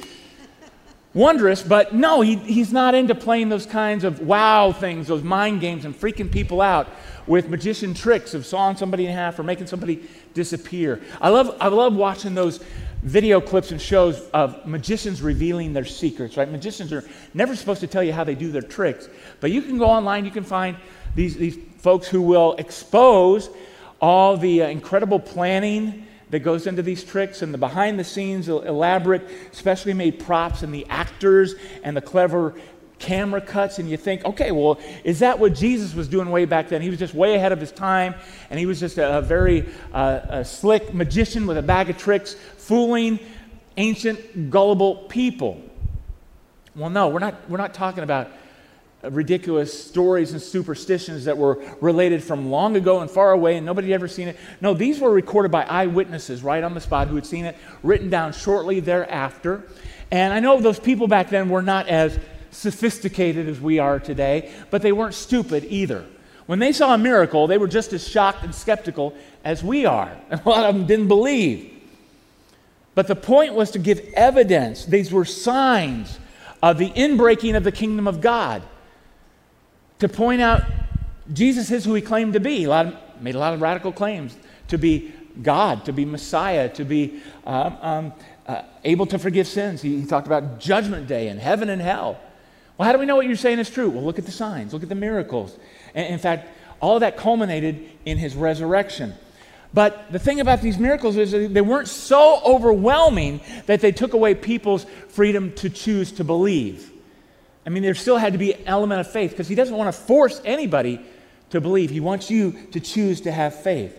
wondrous, 1.14 1.62
but 1.62 1.92
no, 1.92 2.20
he, 2.20 2.36
he's 2.36 2.72
not 2.72 2.94
into 2.94 3.14
playing 3.14 3.48
those 3.48 3.66
kinds 3.66 4.04
of 4.04 4.20
wow 4.20 4.72
things, 4.72 5.08
those 5.08 5.24
mind 5.24 5.60
games, 5.60 5.84
and 5.84 5.98
freaking 5.98 6.30
people 6.30 6.60
out 6.60 6.88
with 7.26 7.48
magician 7.48 7.92
tricks 7.92 8.34
of 8.34 8.46
sawing 8.46 8.76
somebody 8.76 9.06
in 9.06 9.12
half 9.12 9.38
or 9.38 9.42
making 9.42 9.66
somebody 9.66 10.08
disappear. 10.32 11.00
I 11.20 11.28
love, 11.28 11.56
I 11.60 11.68
love 11.68 11.94
watching 11.94 12.34
those 12.34 12.60
video 13.02 13.40
clips 13.40 13.72
and 13.72 13.80
shows 13.80 14.28
of 14.30 14.64
magicians 14.66 15.22
revealing 15.22 15.72
their 15.72 15.84
secrets, 15.84 16.36
right? 16.36 16.50
Magicians 16.50 16.92
are 16.92 17.04
never 17.34 17.56
supposed 17.56 17.80
to 17.80 17.86
tell 17.86 18.02
you 18.02 18.12
how 18.12 18.24
they 18.24 18.34
do 18.34 18.52
their 18.52 18.62
tricks, 18.62 19.08
but 19.40 19.50
you 19.50 19.60
can 19.60 19.76
go 19.76 19.86
online, 19.86 20.24
you 20.24 20.30
can 20.30 20.44
find 20.44 20.76
these, 21.14 21.36
these 21.36 21.58
folks 21.78 22.06
who 22.06 22.22
will 22.22 22.54
expose 22.54 23.50
all 24.00 24.36
the 24.36 24.62
uh, 24.62 24.68
incredible 24.68 25.18
planning 25.18 26.06
that 26.30 26.40
goes 26.40 26.66
into 26.66 26.80
these 26.80 27.04
tricks 27.04 27.42
and 27.42 27.52
the 27.52 27.58
behind 27.58 27.98
the 27.98 28.04
scenes 28.04 28.48
elaborate, 28.48 29.28
specially 29.52 29.92
made 29.92 30.18
props 30.18 30.62
and 30.62 30.72
the 30.72 30.86
actors 30.88 31.54
and 31.82 31.94
the 31.96 32.00
clever 32.00 32.54
camera 33.02 33.40
cuts 33.40 33.78
and 33.78 33.90
you 33.90 33.96
think, 33.96 34.24
okay, 34.24 34.52
well, 34.52 34.78
is 35.04 35.18
that 35.18 35.38
what 35.38 35.54
Jesus 35.54 35.94
was 35.94 36.08
doing 36.08 36.30
way 36.30 36.46
back 36.46 36.68
then? 36.68 36.80
He 36.80 36.88
was 36.88 36.98
just 36.98 37.12
way 37.12 37.34
ahead 37.34 37.52
of 37.52 37.60
his 37.60 37.72
time, 37.72 38.14
and 38.48 38.58
he 38.58 38.64
was 38.64 38.80
just 38.80 38.96
a, 38.96 39.18
a 39.18 39.20
very 39.20 39.68
uh, 39.92 40.20
a 40.28 40.44
slick 40.44 40.94
magician 40.94 41.46
with 41.46 41.58
a 41.58 41.62
bag 41.62 41.90
of 41.90 41.98
tricks, 41.98 42.34
fooling 42.56 43.18
ancient, 43.76 44.50
gullible 44.50 44.96
people. 45.08 45.60
Well, 46.74 46.90
no, 46.90 47.08
we're 47.08 47.18
not, 47.18 47.50
we're 47.50 47.58
not 47.58 47.74
talking 47.74 48.04
about 48.04 48.30
ridiculous 49.02 49.86
stories 49.86 50.32
and 50.32 50.40
superstitions 50.40 51.24
that 51.24 51.36
were 51.36 51.62
related 51.80 52.22
from 52.22 52.50
long 52.50 52.76
ago 52.76 53.00
and 53.00 53.10
far 53.10 53.32
away 53.32 53.56
and 53.56 53.66
nobody 53.66 53.88
had 53.90 53.96
ever 53.96 54.08
seen 54.08 54.28
it. 54.28 54.36
No, 54.60 54.74
these 54.74 55.00
were 55.00 55.10
recorded 55.10 55.50
by 55.50 55.64
eyewitnesses 55.64 56.42
right 56.42 56.62
on 56.62 56.72
the 56.74 56.80
spot 56.80 57.08
who 57.08 57.16
had 57.16 57.26
seen 57.26 57.44
it, 57.44 57.56
written 57.82 58.10
down 58.10 58.32
shortly 58.32 58.78
thereafter. 58.78 59.64
And 60.12 60.32
I 60.32 60.40
know 60.40 60.60
those 60.60 60.78
people 60.78 61.08
back 61.08 61.30
then 61.30 61.48
were 61.48 61.62
not 61.62 61.88
as 61.88 62.18
sophisticated 62.52 63.48
as 63.48 63.60
we 63.60 63.78
are 63.78 63.98
today, 63.98 64.52
but 64.70 64.82
they 64.82 64.92
weren't 64.92 65.14
stupid 65.14 65.64
either. 65.68 66.06
When 66.46 66.58
they 66.58 66.72
saw 66.72 66.94
a 66.94 66.98
miracle, 66.98 67.46
they 67.46 67.58
were 67.58 67.68
just 67.68 67.92
as 67.92 68.06
shocked 68.06 68.44
and 68.44 68.54
skeptical 68.54 69.14
as 69.44 69.64
we 69.64 69.86
are. 69.86 70.16
A 70.30 70.48
lot 70.48 70.66
of 70.66 70.74
them 70.74 70.86
didn't 70.86 71.08
believe. 71.08 71.70
But 72.94 73.08
the 73.08 73.16
point 73.16 73.54
was 73.54 73.70
to 73.72 73.78
give 73.78 74.00
evidence. 74.14 74.84
These 74.84 75.12
were 75.12 75.24
signs 75.24 76.18
of 76.62 76.78
the 76.78 76.90
inbreaking 76.90 77.56
of 77.56 77.64
the 77.64 77.72
kingdom 77.72 78.06
of 78.06 78.20
God. 78.20 78.62
To 80.00 80.08
point 80.08 80.42
out 80.42 80.62
Jesus 81.32 81.70
is 81.70 81.84
who 81.84 81.94
he 81.94 82.02
claimed 82.02 82.34
to 82.34 82.40
be. 82.40 82.64
A 82.64 82.68
lot 82.68 82.86
of, 82.86 82.96
made 83.20 83.34
a 83.34 83.38
lot 83.38 83.54
of 83.54 83.60
radical 83.60 83.92
claims 83.92 84.36
to 84.68 84.76
be 84.76 85.12
God, 85.40 85.84
to 85.86 85.92
be 85.92 86.04
Messiah, 86.04 86.68
to 86.70 86.84
be 86.84 87.22
um, 87.46 87.78
um, 87.80 88.12
uh, 88.46 88.62
able 88.84 89.06
to 89.06 89.18
forgive 89.18 89.46
sins. 89.46 89.80
He, 89.80 90.00
he 90.00 90.06
talked 90.06 90.26
about 90.26 90.60
judgment 90.60 91.06
day 91.06 91.28
and 91.28 91.40
heaven 91.40 91.70
and 91.70 91.80
hell. 91.80 92.20
Well, 92.76 92.86
how 92.86 92.92
do 92.92 92.98
we 92.98 93.06
know 93.06 93.16
what 93.16 93.26
you're 93.26 93.36
saying 93.36 93.58
is 93.58 93.70
true? 93.70 93.90
Well, 93.90 94.02
look 94.02 94.18
at 94.18 94.26
the 94.26 94.32
signs, 94.32 94.72
look 94.72 94.82
at 94.82 94.88
the 94.88 94.94
miracles. 94.94 95.56
And 95.94 96.12
in 96.12 96.18
fact, 96.18 96.48
all 96.80 97.00
that 97.00 97.16
culminated 97.16 97.88
in 98.04 98.18
his 98.18 98.34
resurrection. 98.34 99.14
But 99.74 100.12
the 100.12 100.18
thing 100.18 100.40
about 100.40 100.60
these 100.60 100.78
miracles 100.78 101.16
is 101.16 101.30
they 101.30 101.60
weren't 101.60 101.88
so 101.88 102.42
overwhelming 102.44 103.40
that 103.66 103.80
they 103.80 103.92
took 103.92 104.12
away 104.12 104.34
people's 104.34 104.84
freedom 105.08 105.52
to 105.54 105.70
choose 105.70 106.12
to 106.12 106.24
believe. 106.24 106.90
I 107.64 107.70
mean, 107.70 107.82
there 107.82 107.94
still 107.94 108.18
had 108.18 108.32
to 108.32 108.38
be 108.38 108.52
an 108.52 108.60
element 108.66 109.00
of 109.00 109.10
faith 109.10 109.30
because 109.30 109.48
he 109.48 109.54
doesn't 109.54 109.74
want 109.74 109.94
to 109.94 109.98
force 109.98 110.42
anybody 110.44 111.00
to 111.50 111.60
believe. 111.60 111.90
He 111.90 112.00
wants 112.00 112.30
you 112.30 112.52
to 112.72 112.80
choose 112.80 113.22
to 113.22 113.32
have 113.32 113.54
faith. 113.54 113.98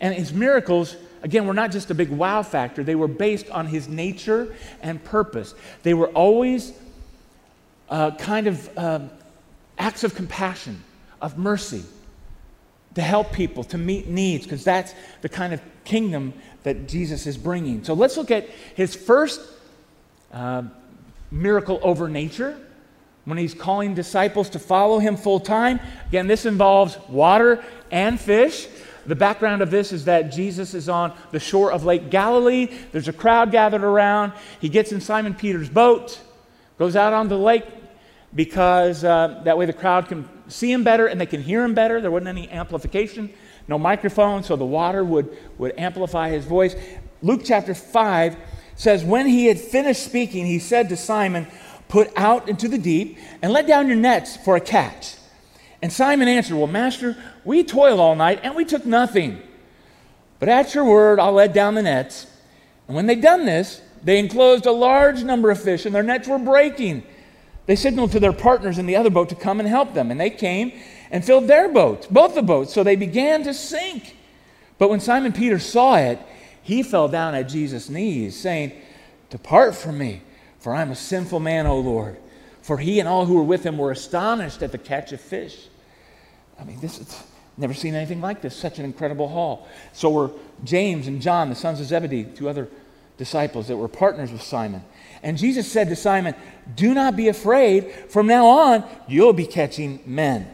And 0.00 0.14
his 0.14 0.32
miracles, 0.32 0.94
again, 1.22 1.46
were 1.46 1.54
not 1.54 1.72
just 1.72 1.90
a 1.90 1.94
big 1.94 2.10
wow 2.10 2.42
factor, 2.42 2.84
they 2.84 2.94
were 2.94 3.08
based 3.08 3.48
on 3.50 3.66
his 3.66 3.88
nature 3.88 4.54
and 4.82 5.02
purpose. 5.02 5.54
They 5.82 5.94
were 5.94 6.08
always 6.08 6.72
uh, 7.88 8.10
kind 8.12 8.46
of 8.46 8.78
um, 8.78 9.10
acts 9.78 10.04
of 10.04 10.14
compassion, 10.14 10.82
of 11.20 11.38
mercy, 11.38 11.84
to 12.94 13.02
help 13.02 13.32
people, 13.32 13.62
to 13.64 13.78
meet 13.78 14.08
needs, 14.08 14.44
because 14.44 14.64
that's 14.64 14.94
the 15.20 15.28
kind 15.28 15.52
of 15.52 15.60
kingdom 15.84 16.32
that 16.62 16.88
Jesus 16.88 17.26
is 17.26 17.36
bringing. 17.36 17.84
So 17.84 17.94
let's 17.94 18.16
look 18.16 18.30
at 18.30 18.48
his 18.74 18.94
first 18.94 19.40
uh, 20.32 20.62
miracle 21.30 21.78
over 21.82 22.08
nature 22.08 22.58
when 23.24 23.38
he's 23.38 23.54
calling 23.54 23.94
disciples 23.94 24.50
to 24.50 24.58
follow 24.58 24.98
him 24.98 25.16
full 25.16 25.40
time. 25.40 25.80
Again, 26.08 26.26
this 26.26 26.46
involves 26.46 26.96
water 27.08 27.62
and 27.90 28.18
fish. 28.18 28.66
The 29.04 29.14
background 29.14 29.62
of 29.62 29.70
this 29.70 29.92
is 29.92 30.06
that 30.06 30.32
Jesus 30.32 30.74
is 30.74 30.88
on 30.88 31.16
the 31.30 31.38
shore 31.38 31.70
of 31.70 31.84
Lake 31.84 32.10
Galilee. 32.10 32.68
There's 32.90 33.08
a 33.08 33.12
crowd 33.12 33.52
gathered 33.52 33.84
around. 33.84 34.32
He 34.60 34.68
gets 34.68 34.90
in 34.90 35.00
Simon 35.00 35.34
Peter's 35.34 35.68
boat, 35.68 36.20
goes 36.78 36.96
out 36.96 37.12
on 37.12 37.28
the 37.28 37.38
lake 37.38 37.64
because 38.34 39.04
uh, 39.04 39.40
that 39.44 39.56
way 39.56 39.66
the 39.66 39.72
crowd 39.72 40.08
can 40.08 40.28
see 40.48 40.70
him 40.70 40.84
better 40.84 41.06
and 41.06 41.20
they 41.20 41.26
can 41.26 41.42
hear 41.42 41.64
him 41.64 41.74
better. 41.74 42.00
There 42.00 42.10
wasn't 42.10 42.28
any 42.28 42.50
amplification, 42.50 43.32
no 43.68 43.78
microphone, 43.78 44.42
so 44.42 44.56
the 44.56 44.64
water 44.64 45.04
would, 45.04 45.36
would 45.58 45.78
amplify 45.78 46.30
his 46.30 46.44
voice. 46.44 46.76
Luke 47.22 47.42
chapter 47.44 47.74
5 47.74 48.36
says, 48.76 49.04
When 49.04 49.26
he 49.26 49.46
had 49.46 49.58
finished 49.58 50.04
speaking, 50.04 50.46
he 50.46 50.58
said 50.58 50.88
to 50.90 50.96
Simon, 50.96 51.46
Put 51.88 52.10
out 52.16 52.48
into 52.48 52.68
the 52.68 52.78
deep 52.78 53.16
and 53.42 53.52
let 53.52 53.66
down 53.66 53.86
your 53.86 53.96
nets 53.96 54.36
for 54.36 54.56
a 54.56 54.60
catch. 54.60 55.14
And 55.80 55.92
Simon 55.92 56.28
answered, 56.28 56.56
Well, 56.56 56.66
Master, 56.66 57.16
we 57.44 57.62
toiled 57.62 58.00
all 58.00 58.16
night 58.16 58.40
and 58.42 58.54
we 58.54 58.64
took 58.64 58.84
nothing. 58.84 59.40
But 60.38 60.48
at 60.48 60.74
your 60.74 60.84
word, 60.84 61.18
I'll 61.18 61.32
let 61.32 61.54
down 61.54 61.74
the 61.74 61.82
nets. 61.82 62.26
And 62.86 62.96
when 62.96 63.06
they'd 63.06 63.22
done 63.22 63.46
this, 63.46 63.80
they 64.02 64.18
enclosed 64.18 64.66
a 64.66 64.72
large 64.72 65.22
number 65.22 65.50
of 65.50 65.60
fish, 65.60 65.86
and 65.86 65.94
their 65.94 66.02
nets 66.02 66.28
were 66.28 66.38
breaking. 66.38 67.02
They 67.66 67.76
signaled 67.76 68.12
to 68.12 68.20
their 68.20 68.32
partners 68.32 68.78
in 68.78 68.86
the 68.86 68.96
other 68.96 69.10
boat 69.10 69.28
to 69.30 69.34
come 69.34 69.58
and 69.58 69.68
help 69.68 69.94
them. 69.94 70.10
And 70.10 70.20
they 70.20 70.30
came 70.30 70.72
and 71.10 71.24
filled 71.24 71.48
their 71.48 71.68
boats, 71.68 72.06
both 72.06 72.34
the 72.34 72.42
boats, 72.42 72.72
so 72.72 72.82
they 72.82 72.96
began 72.96 73.42
to 73.44 73.52
sink. 73.52 74.16
But 74.78 74.90
when 74.90 75.00
Simon 75.00 75.32
Peter 75.32 75.58
saw 75.58 75.96
it, 75.96 76.18
he 76.62 76.82
fell 76.82 77.08
down 77.08 77.34
at 77.34 77.48
Jesus' 77.48 77.88
knees, 77.88 78.38
saying, 78.38 78.72
Depart 79.30 79.74
from 79.74 79.98
me, 79.98 80.22
for 80.58 80.74
I'm 80.74 80.90
a 80.90 80.96
sinful 80.96 81.40
man, 81.40 81.66
O 81.66 81.78
Lord. 81.78 82.16
For 82.62 82.78
he 82.78 82.98
and 82.98 83.08
all 83.08 83.26
who 83.26 83.34
were 83.34 83.44
with 83.44 83.64
him 83.64 83.78
were 83.78 83.92
astonished 83.92 84.62
at 84.62 84.72
the 84.72 84.78
catch 84.78 85.12
of 85.12 85.20
fish. 85.20 85.68
I 86.58 86.64
mean, 86.64 86.80
this 86.80 86.98
is 86.98 87.22
never 87.56 87.74
seen 87.74 87.94
anything 87.94 88.20
like 88.20 88.42
this, 88.42 88.56
such 88.56 88.78
an 88.78 88.84
incredible 88.84 89.28
haul. 89.28 89.68
So 89.92 90.10
were 90.10 90.30
James 90.64 91.06
and 91.06 91.22
John, 91.22 91.48
the 91.48 91.54
sons 91.54 91.80
of 91.80 91.86
Zebedee, 91.86 92.24
two 92.24 92.48
other 92.48 92.68
disciples 93.18 93.68
that 93.68 93.76
were 93.76 93.88
partners 93.88 94.30
with 94.30 94.42
Simon. 94.42 94.82
And 95.22 95.38
Jesus 95.38 95.70
said 95.70 95.88
to 95.88 95.96
Simon, 95.96 96.34
Do 96.74 96.94
not 96.94 97.16
be 97.16 97.28
afraid. 97.28 97.90
From 98.08 98.26
now 98.26 98.46
on, 98.46 98.84
you'll 99.08 99.32
be 99.32 99.46
catching 99.46 100.00
men. 100.06 100.48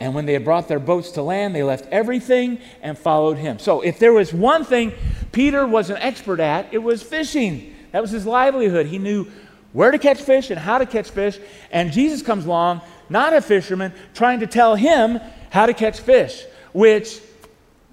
And 0.00 0.14
when 0.14 0.26
they 0.26 0.32
had 0.32 0.44
brought 0.44 0.68
their 0.68 0.78
boats 0.78 1.10
to 1.12 1.22
land, 1.22 1.54
they 1.54 1.64
left 1.64 1.86
everything 1.90 2.60
and 2.82 2.96
followed 2.96 3.36
him. 3.36 3.58
So, 3.58 3.80
if 3.80 3.98
there 3.98 4.12
was 4.12 4.32
one 4.32 4.64
thing 4.64 4.92
Peter 5.32 5.66
was 5.66 5.90
an 5.90 5.96
expert 5.96 6.40
at, 6.40 6.72
it 6.72 6.78
was 6.78 7.02
fishing. 7.02 7.74
That 7.90 8.00
was 8.02 8.10
his 8.10 8.24
livelihood. 8.24 8.86
He 8.86 8.98
knew 8.98 9.26
where 9.72 9.90
to 9.90 9.98
catch 9.98 10.20
fish 10.20 10.50
and 10.50 10.58
how 10.58 10.78
to 10.78 10.86
catch 10.86 11.10
fish. 11.10 11.38
And 11.72 11.92
Jesus 11.92 12.22
comes 12.22 12.46
along, 12.46 12.80
not 13.08 13.32
a 13.32 13.40
fisherman, 13.40 13.92
trying 14.14 14.40
to 14.40 14.46
tell 14.46 14.76
him 14.76 15.20
how 15.50 15.66
to 15.66 15.74
catch 15.74 16.00
fish, 16.00 16.44
which, 16.72 17.20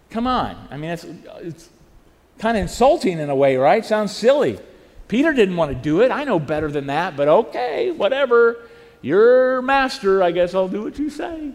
come 0.10 0.28
on. 0.28 0.68
I 0.70 0.78
mean, 0.78 0.92
it's, 0.92 1.06
it's 1.40 1.70
kind 2.40 2.58
of 2.58 2.62
insulting 2.62 3.20
in 3.20 3.30
a 3.30 3.36
way, 3.36 3.58
right? 3.58 3.86
Sounds 3.86 4.12
silly. 4.12 4.60
Peter 5.08 5.34
didn't 5.34 5.56
want 5.56 5.72
to 5.72 5.76
do 5.76 6.02
it. 6.02 6.12
I 6.12 6.24
know 6.24 6.40
better 6.40 6.72
than 6.72 6.88
that, 6.88 7.16
but 7.16 7.28
okay, 7.28 7.92
whatever. 7.92 8.58
You're 9.02 9.62
master. 9.62 10.24
I 10.24 10.32
guess 10.32 10.56
I'll 10.56 10.68
do 10.68 10.84
what 10.84 10.98
you 10.98 11.10
say. 11.10 11.54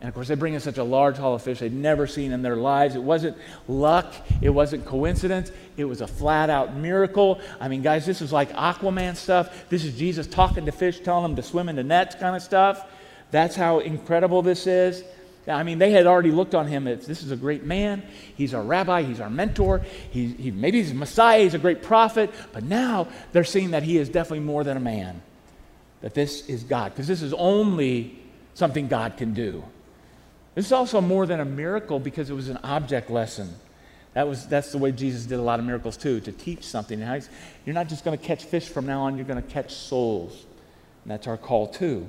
And 0.00 0.08
of 0.08 0.14
course, 0.14 0.28
they 0.28 0.34
bring 0.34 0.54
in 0.54 0.60
such 0.60 0.78
a 0.78 0.84
large 0.84 1.18
haul 1.18 1.34
of 1.34 1.42
fish 1.42 1.58
they'd 1.58 1.72
never 1.72 2.06
seen 2.06 2.32
in 2.32 2.40
their 2.40 2.56
lives. 2.56 2.94
It 2.94 3.02
wasn't 3.02 3.36
luck, 3.68 4.14
it 4.40 4.48
wasn't 4.48 4.86
coincidence, 4.86 5.52
it 5.76 5.84
was 5.84 6.00
a 6.00 6.06
flat 6.06 6.48
out 6.48 6.74
miracle. 6.74 7.38
I 7.60 7.68
mean, 7.68 7.82
guys, 7.82 8.06
this 8.06 8.22
is 8.22 8.32
like 8.32 8.50
Aquaman 8.52 9.14
stuff. 9.14 9.68
This 9.68 9.84
is 9.84 9.98
Jesus 9.98 10.26
talking 10.26 10.64
to 10.64 10.72
fish, 10.72 11.00
telling 11.00 11.24
them 11.24 11.36
to 11.36 11.42
swim 11.42 11.68
in 11.68 11.76
the 11.76 11.84
nets 11.84 12.14
kind 12.14 12.34
of 12.34 12.40
stuff. 12.40 12.86
That's 13.30 13.54
how 13.54 13.80
incredible 13.80 14.40
this 14.40 14.66
is. 14.66 15.04
I 15.50 15.62
mean, 15.62 15.78
they 15.78 15.90
had 15.90 16.06
already 16.06 16.30
looked 16.30 16.54
on 16.54 16.66
him 16.66 16.86
as 16.86 17.06
this 17.06 17.22
is 17.22 17.30
a 17.30 17.36
great 17.36 17.64
man. 17.64 18.02
He's 18.36 18.54
our 18.54 18.62
rabbi. 18.62 19.02
He's 19.02 19.20
our 19.20 19.30
mentor. 19.30 19.82
He, 20.10 20.28
he, 20.28 20.50
maybe 20.50 20.78
he's 20.78 20.92
a 20.92 20.94
Messiah. 20.94 21.42
He's 21.42 21.54
a 21.54 21.58
great 21.58 21.82
prophet. 21.82 22.30
But 22.52 22.64
now 22.64 23.08
they're 23.32 23.44
seeing 23.44 23.72
that 23.72 23.82
he 23.82 23.98
is 23.98 24.08
definitely 24.08 24.40
more 24.40 24.64
than 24.64 24.76
a 24.76 24.80
man, 24.80 25.22
that 26.00 26.14
this 26.14 26.48
is 26.48 26.62
God, 26.64 26.92
because 26.92 27.06
this 27.06 27.22
is 27.22 27.32
only 27.34 28.18
something 28.54 28.88
God 28.88 29.16
can 29.16 29.34
do. 29.34 29.64
This 30.54 30.66
is 30.66 30.72
also 30.72 31.00
more 31.00 31.26
than 31.26 31.40
a 31.40 31.44
miracle 31.44 32.00
because 32.00 32.30
it 32.30 32.34
was 32.34 32.48
an 32.48 32.58
object 32.62 33.10
lesson. 33.10 33.54
That 34.14 34.26
was, 34.26 34.46
that's 34.46 34.72
the 34.72 34.78
way 34.78 34.92
Jesus 34.92 35.24
did 35.24 35.38
a 35.38 35.42
lot 35.42 35.60
of 35.60 35.66
miracles 35.66 35.96
too, 35.96 36.20
to 36.20 36.32
teach 36.32 36.64
something. 36.64 36.98
You're 36.98 37.74
not 37.74 37.88
just 37.88 38.04
going 38.04 38.18
to 38.18 38.24
catch 38.24 38.44
fish 38.44 38.68
from 38.68 38.86
now 38.86 39.02
on, 39.02 39.16
you're 39.16 39.26
going 39.26 39.42
to 39.42 39.48
catch 39.48 39.72
souls. 39.72 40.46
And 41.04 41.12
that's 41.12 41.26
our 41.26 41.36
call 41.36 41.68
too. 41.68 42.08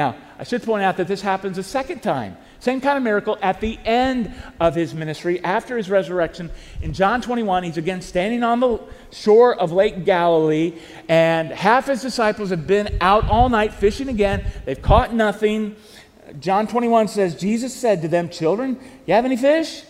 Now, 0.00 0.16
I 0.38 0.44
should 0.44 0.62
point 0.62 0.82
out 0.82 0.96
that 0.96 1.08
this 1.08 1.20
happens 1.20 1.58
a 1.58 1.62
second 1.62 2.02
time. 2.02 2.38
Same 2.58 2.80
kind 2.80 2.96
of 2.96 3.02
miracle 3.02 3.36
at 3.42 3.60
the 3.60 3.78
end 3.84 4.32
of 4.58 4.74
his 4.74 4.94
ministry, 4.94 5.44
after 5.44 5.76
his 5.76 5.90
resurrection. 5.90 6.50
In 6.80 6.94
John 6.94 7.20
21, 7.20 7.64
he's 7.64 7.76
again 7.76 8.00
standing 8.00 8.42
on 8.42 8.60
the 8.60 8.80
shore 9.12 9.54
of 9.54 9.72
Lake 9.72 10.06
Galilee, 10.06 10.72
and 11.06 11.50
half 11.50 11.88
his 11.88 12.00
disciples 12.00 12.48
have 12.48 12.66
been 12.66 12.96
out 13.02 13.28
all 13.28 13.50
night 13.50 13.74
fishing 13.74 14.08
again. 14.08 14.50
They've 14.64 14.80
caught 14.80 15.12
nothing. 15.12 15.76
John 16.38 16.66
21 16.66 17.08
says, 17.08 17.38
Jesus 17.38 17.74
said 17.74 18.00
to 18.00 18.08
them, 18.08 18.30
Children, 18.30 18.80
you 19.04 19.12
have 19.12 19.26
any 19.26 19.36
fish? 19.36 19.82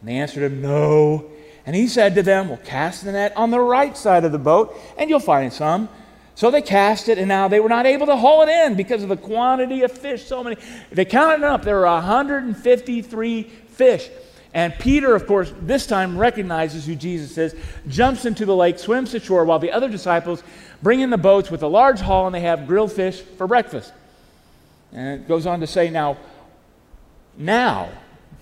And 0.00 0.08
they 0.08 0.14
answered 0.14 0.44
him, 0.44 0.62
No. 0.62 1.30
And 1.66 1.76
he 1.76 1.86
said 1.86 2.14
to 2.14 2.22
them, 2.22 2.48
Well, 2.48 2.60
cast 2.64 3.04
the 3.04 3.12
net 3.12 3.36
on 3.36 3.50
the 3.50 3.60
right 3.60 3.94
side 3.94 4.24
of 4.24 4.32
the 4.32 4.38
boat, 4.38 4.74
and 4.96 5.10
you'll 5.10 5.20
find 5.20 5.52
some. 5.52 5.90
So 6.40 6.50
they 6.50 6.62
cast 6.62 7.10
it, 7.10 7.18
and 7.18 7.28
now 7.28 7.48
they 7.48 7.60
were 7.60 7.68
not 7.68 7.84
able 7.84 8.06
to 8.06 8.16
haul 8.16 8.40
it 8.40 8.48
in 8.48 8.74
because 8.74 9.02
of 9.02 9.10
the 9.10 9.16
quantity 9.18 9.82
of 9.82 9.92
fish. 9.92 10.24
So 10.24 10.42
many. 10.42 10.56
They 10.90 11.04
counted 11.04 11.46
up. 11.46 11.64
There 11.64 11.76
were 11.76 11.84
153 11.84 13.42
fish. 13.42 14.08
And 14.54 14.72
Peter, 14.78 15.14
of 15.14 15.26
course, 15.26 15.52
this 15.60 15.86
time 15.86 16.16
recognizes 16.16 16.86
who 16.86 16.94
Jesus 16.94 17.36
is, 17.36 17.54
jumps 17.88 18.24
into 18.24 18.46
the 18.46 18.56
lake, 18.56 18.78
swims 18.78 19.10
to 19.10 19.20
shore, 19.20 19.44
while 19.44 19.58
the 19.58 19.70
other 19.70 19.90
disciples 19.90 20.42
bring 20.82 21.00
in 21.00 21.10
the 21.10 21.18
boats 21.18 21.50
with 21.50 21.62
a 21.62 21.68
large 21.68 22.00
haul 22.00 22.24
and 22.24 22.34
they 22.34 22.40
have 22.40 22.66
grilled 22.66 22.92
fish 22.92 23.20
for 23.20 23.46
breakfast. 23.46 23.92
And 24.92 25.20
it 25.20 25.28
goes 25.28 25.44
on 25.44 25.60
to 25.60 25.66
say, 25.66 25.90
now, 25.90 26.16
now, 27.36 27.90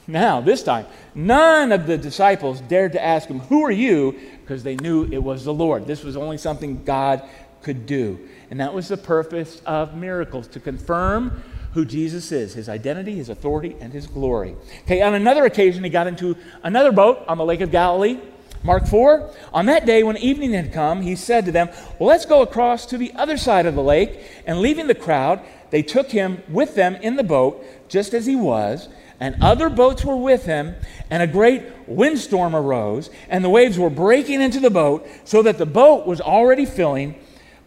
now, 0.07 0.41
this 0.41 0.63
time, 0.63 0.87
none 1.17 1.73
of 1.73 1.89
the 1.89 1.99
disciples 1.99 2.61
dared 2.61 2.93
to 2.93 3.05
ask 3.05 3.29
him, 3.29 3.41
Who 3.41 3.65
are 3.65 3.73
you? 3.73 4.17
because 4.49 4.63
they 4.63 4.77
knew 4.77 5.05
it 5.13 5.23
was 5.23 5.45
the 5.45 5.53
Lord. 5.53 5.87
This 5.87 6.03
was 6.03 6.17
only 6.17 6.39
something 6.39 6.83
God 6.83 7.23
could 7.63 7.87
do. 7.87 8.19
And 8.51 8.61
that 8.61 8.73
was 8.73 8.89
the 8.89 8.97
purpose 8.97 9.61
of 9.67 9.95
miracles 9.97 10.47
to 10.49 10.61
confirm 10.61 11.43
who 11.75 11.85
Jesus 11.85 12.33
is 12.33 12.55
his 12.55 12.69
identity, 12.69 13.15
his 13.15 13.29
authority, 13.29 13.77
and 13.81 13.93
his 13.93 14.07
glory. 14.07 14.57
Okay, 14.85 15.03
on 15.03 15.15
another 15.15 15.45
occasion, 15.45 15.85
he 15.85 15.91
got 15.91 16.07
into 16.07 16.37
another 16.63 16.93
boat 16.93 17.25
on 17.29 17.39
the 17.39 17.45
Lake 17.45 17.61
of 17.61 17.71
Galilee. 17.71 18.19
Mark 18.65 18.89
4. 18.89 19.31
On 19.53 19.67
that 19.67 19.87
day, 19.87 20.03
when 20.03 20.17
evening 20.17 20.53
had 20.53 20.73
come, 20.73 21.03
he 21.03 21.15
said 21.15 21.45
to 21.45 21.53
them, 21.53 21.69
Well, 21.99 22.09
let's 22.09 22.27
go 22.27 22.43
across 22.43 22.87
to 22.87 22.99
the 22.99 23.13
other 23.15 23.37
side 23.37 23.67
of 23.67 23.77
the 23.77 23.83
lake. 23.83 24.21
And 24.47 24.61
leaving 24.61 24.89
the 24.89 24.95
crowd, 24.95 25.41
they 25.71 25.83
took 25.83 26.11
him 26.11 26.43
with 26.49 26.75
them 26.75 26.97
in 26.97 27.15
the 27.15 27.23
boat, 27.23 27.65
just 27.89 28.15
as 28.15 28.27
he 28.27 28.35
was. 28.35 28.89
And 29.21 29.37
other 29.43 29.69
boats 29.69 30.05
were 30.05 30.17
with 30.17 30.45
him, 30.45 30.75
and 31.11 31.23
a 31.23 31.27
great 31.27 31.63
windstorm 31.87 32.55
arose, 32.55 33.11
and 33.29 33.45
the 33.45 33.49
waves 33.49 33.79
were 33.79 33.91
breaking 33.91 34.41
into 34.41 34.61
the 34.61 34.71
boat, 34.71 35.09
so 35.25 35.43
that 35.43 35.59
the 35.59 35.67
boat 35.67 36.07
was 36.07 36.21
already 36.21 36.65
filling 36.65 37.17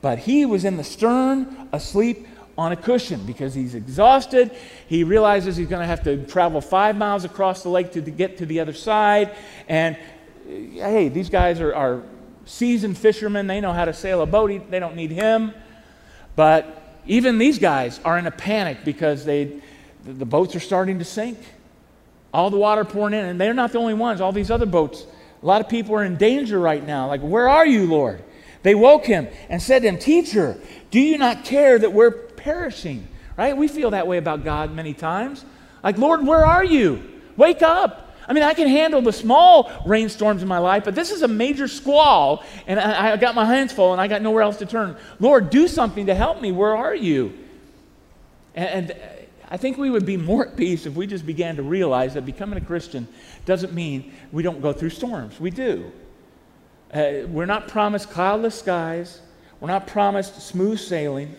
but 0.02 0.20
he 0.20 0.46
was 0.46 0.66
in 0.66 0.78
the 0.78 0.84
stern, 0.84 1.70
asleep 1.72 2.28
on 2.58 2.72
a 2.72 2.76
cushion 2.76 3.26
because 3.26 3.54
he's 3.54 3.76
exhausted. 3.76 4.52
He 4.88 5.04
realizes 5.04 5.56
he's 5.56 5.68
going 5.68 5.82
to 5.82 5.88
have 5.88 6.04
to 6.04 6.26
travel 6.26 6.62
five 6.62 6.96
miles 6.96 7.24
across 7.24 7.64
the 7.64 7.70
lake 7.70 7.92
to, 7.94 8.02
to 8.02 8.12
get 8.12 8.38
to 8.38 8.46
the 8.46 8.60
other 8.60 8.74
side. 8.74 9.36
And 9.68 9.96
uh, 9.96 10.50
hey, 10.50 11.10
these 11.10 11.30
guys 11.30 11.60
are, 11.60 11.74
are 11.74 12.04
seasoned 12.46 12.98
fishermen. 12.98 13.48
They 13.48 13.62
know 13.62 13.74
how 13.74 13.86
to 13.86 13.94
sail 13.94 14.22
a 14.22 14.26
boat. 14.26 14.70
They 14.70 14.80
don't 14.80 14.96
need 14.96 15.12
him. 15.12 15.54
But 16.36 17.00
even 17.06 17.38
these 17.38 17.60
guys 17.60 18.00
are 18.04 18.18
in 18.18 18.28
a 18.28 18.32
panic 18.32 18.80
because 18.84 19.26
they, 19.26 19.60
the 20.04 20.26
boats 20.26 20.56
are 20.56 20.60
starting 20.60 21.00
to 21.00 21.06
sink. 21.06 21.38
All 22.34 22.50
the 22.50 22.58
water 22.58 22.86
pouring 22.86 23.14
in, 23.14 23.26
and 23.26 23.42
they're 23.42 23.54
not 23.54 23.74
the 23.74 23.80
only 23.80 23.94
ones. 23.94 24.22
All 24.22 24.32
these 24.32 24.50
other 24.50 24.66
boats, 24.66 25.06
a 25.42 25.46
lot 25.46 25.60
of 25.60 25.68
people 25.68 25.96
are 25.96 26.04
in 26.04 26.16
danger 26.16 26.60
right 26.60 26.86
now. 26.86 27.08
Like, 27.08 27.20
where 27.22 27.50
are 27.50 27.66
you, 27.66 27.86
Lord? 27.86 28.24
They 28.64 28.76
woke 28.76 29.06
him 29.06 29.28
and 29.50 29.62
said 29.62 29.82
to 29.82 29.88
him, 29.88 29.98
Teacher, 29.98 30.58
do 30.92 31.00
you 31.00 31.18
not 31.18 31.44
care 31.44 31.80
that 31.80 31.94
we're 31.94 32.12
perishing? 32.12 33.08
Right? 33.38 33.56
We 33.56 33.68
feel 33.68 33.92
that 33.92 34.08
way 34.08 34.18
about 34.18 34.44
God 34.44 34.74
many 34.74 34.94
times. 34.94 35.46
Like, 35.84 35.98
Lord, 35.98 36.26
where 36.26 36.46
are 36.46 36.64
you? 36.64 37.04
Wake 37.38 37.62
up. 37.62 38.16
I 38.28 38.34
mean, 38.34 38.44
I 38.44 38.54
can 38.54 38.68
handle 38.68 39.02
the 39.02 39.12
small 39.12 39.72
rainstorms 39.86 40.42
in 40.42 40.48
my 40.48 40.60
life, 40.60 40.86
but 40.86 40.96
this 40.96 41.12
is 41.12 41.22
a 41.22 41.28
major 41.28 41.68
squall, 41.68 42.44
and 42.68 42.80
I, 42.80 43.14
I 43.14 43.18
got 43.18 43.36
my 43.36 43.46
hands 43.46 43.74
full 43.74 43.92
and 43.92 44.00
I 44.00 44.08
got 44.08 44.22
nowhere 44.22 44.44
else 44.44 44.58
to 44.58 44.66
turn. 44.66 44.96
Lord, 45.20 45.50
do 45.50 45.68
something 45.68 46.06
to 46.06 46.16
help 46.16 46.40
me. 46.40 46.52
Where 46.52 46.76
are 46.76 46.96
you? 46.96 47.34
And, 48.56 48.90
and 48.90 49.00
I 49.50 49.58
think 49.58 49.78
we 49.78 49.90
would 49.90 50.06
be 50.06 50.18
more 50.18 50.48
at 50.48 50.56
peace 50.56 50.86
if 50.86 50.96
we 50.96 51.08
just 51.08 51.26
began 51.26 51.58
to 51.58 51.64
realize 51.64 52.14
that 52.14 52.26
becoming 52.26 52.58
a 52.58 52.66
Christian 52.66 53.08
doesn't 53.46 53.74
mean 53.74 54.14
we 54.32 54.44
don't 54.44 54.62
go 54.62 54.72
through 54.72 54.92
storms. 54.92 55.40
We 55.40 55.50
do. 55.50 55.92
Uh, 56.94 57.26
we're 57.28 57.46
not 57.46 57.68
promised 57.68 58.10
cloudless 58.10 58.60
skies, 58.60 59.22
we're 59.60 59.68
not 59.68 59.88
promised 59.88 60.42
smooth 60.42 60.80
sailing. 60.80 61.36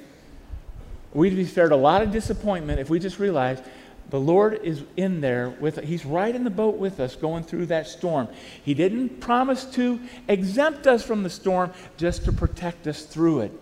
We'd 1.12 1.36
be 1.36 1.44
spared 1.44 1.72
a 1.72 1.76
lot 1.76 2.00
of 2.00 2.10
disappointment 2.10 2.80
if 2.80 2.88
we 2.88 2.98
just 2.98 3.18
realized 3.18 3.62
the 4.08 4.20
Lord 4.20 4.60
is 4.62 4.82
in 4.96 5.20
there 5.20 5.50
with 5.50 5.82
He's 5.82 6.04
right 6.04 6.34
in 6.34 6.44
the 6.44 6.50
boat 6.50 6.76
with 6.76 7.00
us 7.00 7.16
going 7.16 7.44
through 7.44 7.66
that 7.66 7.86
storm. 7.86 8.28
He 8.62 8.74
didn't 8.74 9.20
promise 9.20 9.64
to 9.72 10.00
exempt 10.28 10.86
us 10.86 11.02
from 11.02 11.22
the 11.22 11.30
storm, 11.30 11.72
just 11.96 12.24
to 12.26 12.32
protect 12.32 12.86
us 12.86 13.04
through 13.04 13.40
it. 13.40 13.52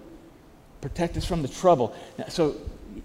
Protect 0.80 1.16
us 1.16 1.24
from 1.24 1.42
the 1.42 1.48
trouble. 1.48 1.94
So 2.28 2.56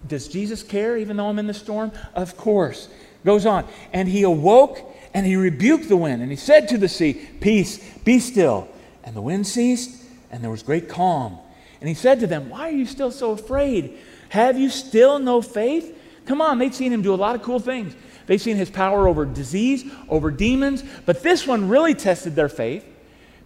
does 0.08 0.27
Jesus 0.27 0.63
care 0.63 0.98
even 0.98 1.18
though 1.18 1.27
I'm 1.27 1.39
in 1.39 1.48
the 1.48 1.54
storm? 1.54 1.92
Of 2.13 2.38
course. 2.38 2.89
Goes 3.24 3.46
on. 3.46 3.68
And 3.94 4.08
he 4.08 4.24
awoke 4.24 4.80
and 5.13 5.25
he 5.25 5.36
rebuked 5.36 5.89
the 5.89 5.98
wind 5.98 6.22
and 6.22 6.32
he 6.32 6.38
said 6.38 6.68
to 6.70 6.77
the 6.77 6.88
sea, 6.88 7.13
Peace, 7.13 7.77
be 8.00 8.20
still. 8.20 8.68
And 9.05 9.15
the 9.15 9.21
wind 9.21 9.47
ceased 9.47 10.03
and 10.31 10.43
there 10.43 10.51
was 10.51 10.63
great 10.63 10.89
calm. 10.89 11.38
And 11.79 11.88
he 11.88 11.95
said 11.95 12.19
to 12.21 12.27
them, 12.27 12.50
Why 12.50 12.69
are 12.69 12.71
you 12.71 12.85
still 12.85 13.12
so 13.12 13.31
afraid? 13.31 13.97
Have 14.29 14.57
you 14.57 14.69
still 14.69 15.19
no 15.19 15.41
faith? 15.41 15.97
Come 16.25 16.41
on, 16.41 16.57
they'd 16.57 16.74
seen 16.74 16.91
him 16.91 17.01
do 17.01 17.13
a 17.13 17.15
lot 17.15 17.35
of 17.35 17.43
cool 17.43 17.59
things. 17.59 17.95
They'd 18.25 18.39
seen 18.39 18.57
his 18.57 18.71
power 18.71 19.07
over 19.07 19.24
disease, 19.25 19.85
over 20.09 20.31
demons, 20.31 20.83
but 21.05 21.21
this 21.21 21.45
one 21.45 21.69
really 21.69 21.93
tested 21.93 22.35
their 22.35 22.50
faith 22.50 22.83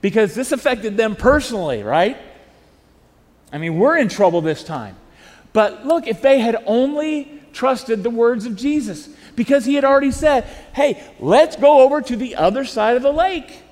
because 0.01 0.33
this 0.33 0.53
affected 0.53 0.95
them 0.95 1.17
personally, 1.17 1.83
right? 1.83 2.17
I 3.51 3.57
mean, 3.57 3.77
we're 3.77 3.97
in 3.97 4.07
trouble 4.07 4.39
this 4.39 4.63
time. 4.63 4.95
But 5.51 5.85
look, 5.85 6.07
if 6.07 6.21
they 6.21 6.39
had 6.39 6.63
only 6.65 7.41
trusted 7.51 8.03
the 8.03 8.09
words 8.09 8.45
of 8.45 8.55
Jesus, 8.55 9.09
because 9.35 9.65
he 9.65 9.75
had 9.75 9.83
already 9.83 10.11
said, 10.11 10.45
hey, 10.73 11.03
let's 11.19 11.55
go 11.55 11.81
over 11.81 12.01
to 12.01 12.15
the 12.15 12.35
other 12.35 12.63
side 12.63 12.95
of 12.95 13.03
the 13.03 13.11
lake. 13.11 13.63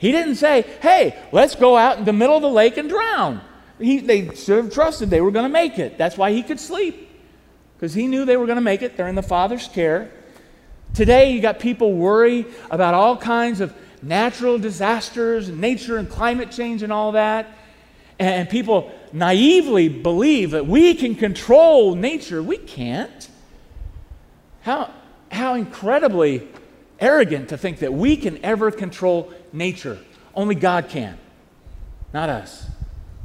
He 0.00 0.12
didn't 0.12 0.36
say, 0.36 0.62
hey, 0.80 1.16
let's 1.30 1.54
go 1.54 1.76
out 1.76 1.98
in 1.98 2.06
the 2.06 2.12
middle 2.12 2.34
of 2.34 2.42
the 2.42 2.48
lake 2.48 2.78
and 2.78 2.88
drown. 2.88 3.42
He, 3.78 4.00
they 4.00 4.34
should 4.34 4.64
have 4.64 4.72
trusted 4.72 5.10
they 5.10 5.20
were 5.20 5.30
going 5.30 5.44
to 5.44 5.52
make 5.52 5.78
it. 5.78 5.98
That's 5.98 6.16
why 6.16 6.32
he 6.32 6.42
could 6.42 6.58
sleep, 6.58 7.10
because 7.76 7.92
he 7.92 8.06
knew 8.06 8.24
they 8.24 8.38
were 8.38 8.46
going 8.46 8.56
to 8.56 8.62
make 8.62 8.80
it. 8.80 8.96
They're 8.96 9.08
in 9.08 9.14
the 9.14 9.22
Father's 9.22 9.68
care. 9.68 10.10
Today, 10.94 11.32
you 11.32 11.42
got 11.42 11.60
people 11.60 11.92
worry 11.92 12.46
about 12.70 12.94
all 12.94 13.16
kinds 13.16 13.60
of 13.60 13.74
natural 14.02 14.58
disasters 14.58 15.50
nature 15.50 15.98
and 15.98 16.08
climate 16.08 16.50
change 16.50 16.82
and 16.82 16.92
all 16.92 17.12
that. 17.12 17.46
And 18.18 18.48
people 18.48 18.90
naively 19.12 19.88
believe 19.88 20.52
that 20.52 20.66
we 20.66 20.94
can 20.94 21.14
control 21.14 21.94
nature. 21.94 22.42
We 22.42 22.56
can't. 22.56 23.28
How, 24.62 24.92
how 25.30 25.54
incredibly 25.54 26.48
arrogant 26.98 27.48
to 27.48 27.58
think 27.58 27.78
that 27.78 27.92
we 27.92 28.16
can 28.16 28.42
ever 28.44 28.70
control 28.70 29.32
nature. 29.52 29.98
Only 30.34 30.54
God 30.54 30.88
can, 30.88 31.18
not 32.12 32.28
us. 32.28 32.66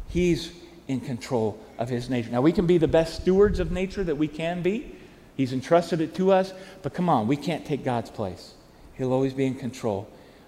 He's 0.10 0.52
in 0.88 1.02
control 1.02 1.60
of 1.78 1.90
His 1.90 2.10
nature. 2.10 2.32
Now, 2.32 2.42
we 2.42 2.52
can 2.52 2.68
be 2.68 2.78
the 2.78 2.88
best 2.88 3.22
stewards 3.22 3.60
of 3.60 3.72
nature 3.72 4.04
that 4.04 4.16
we 4.16 4.28
can 4.28 4.62
be. 4.62 4.96
He's 5.36 5.54
entrusted 5.54 6.02
it 6.02 6.16
to 6.16 6.32
us, 6.32 6.54
but 6.82 6.94
come 6.94 7.10
on, 7.10 7.28
we 7.28 7.36
can't 7.36 7.66
take 7.66 7.84
God's 7.84 8.10
place. 8.10 8.54
He'll 8.98 9.12
always 9.12 9.34
be 9.34 9.46
in 9.46 9.56
control. 9.56 10.08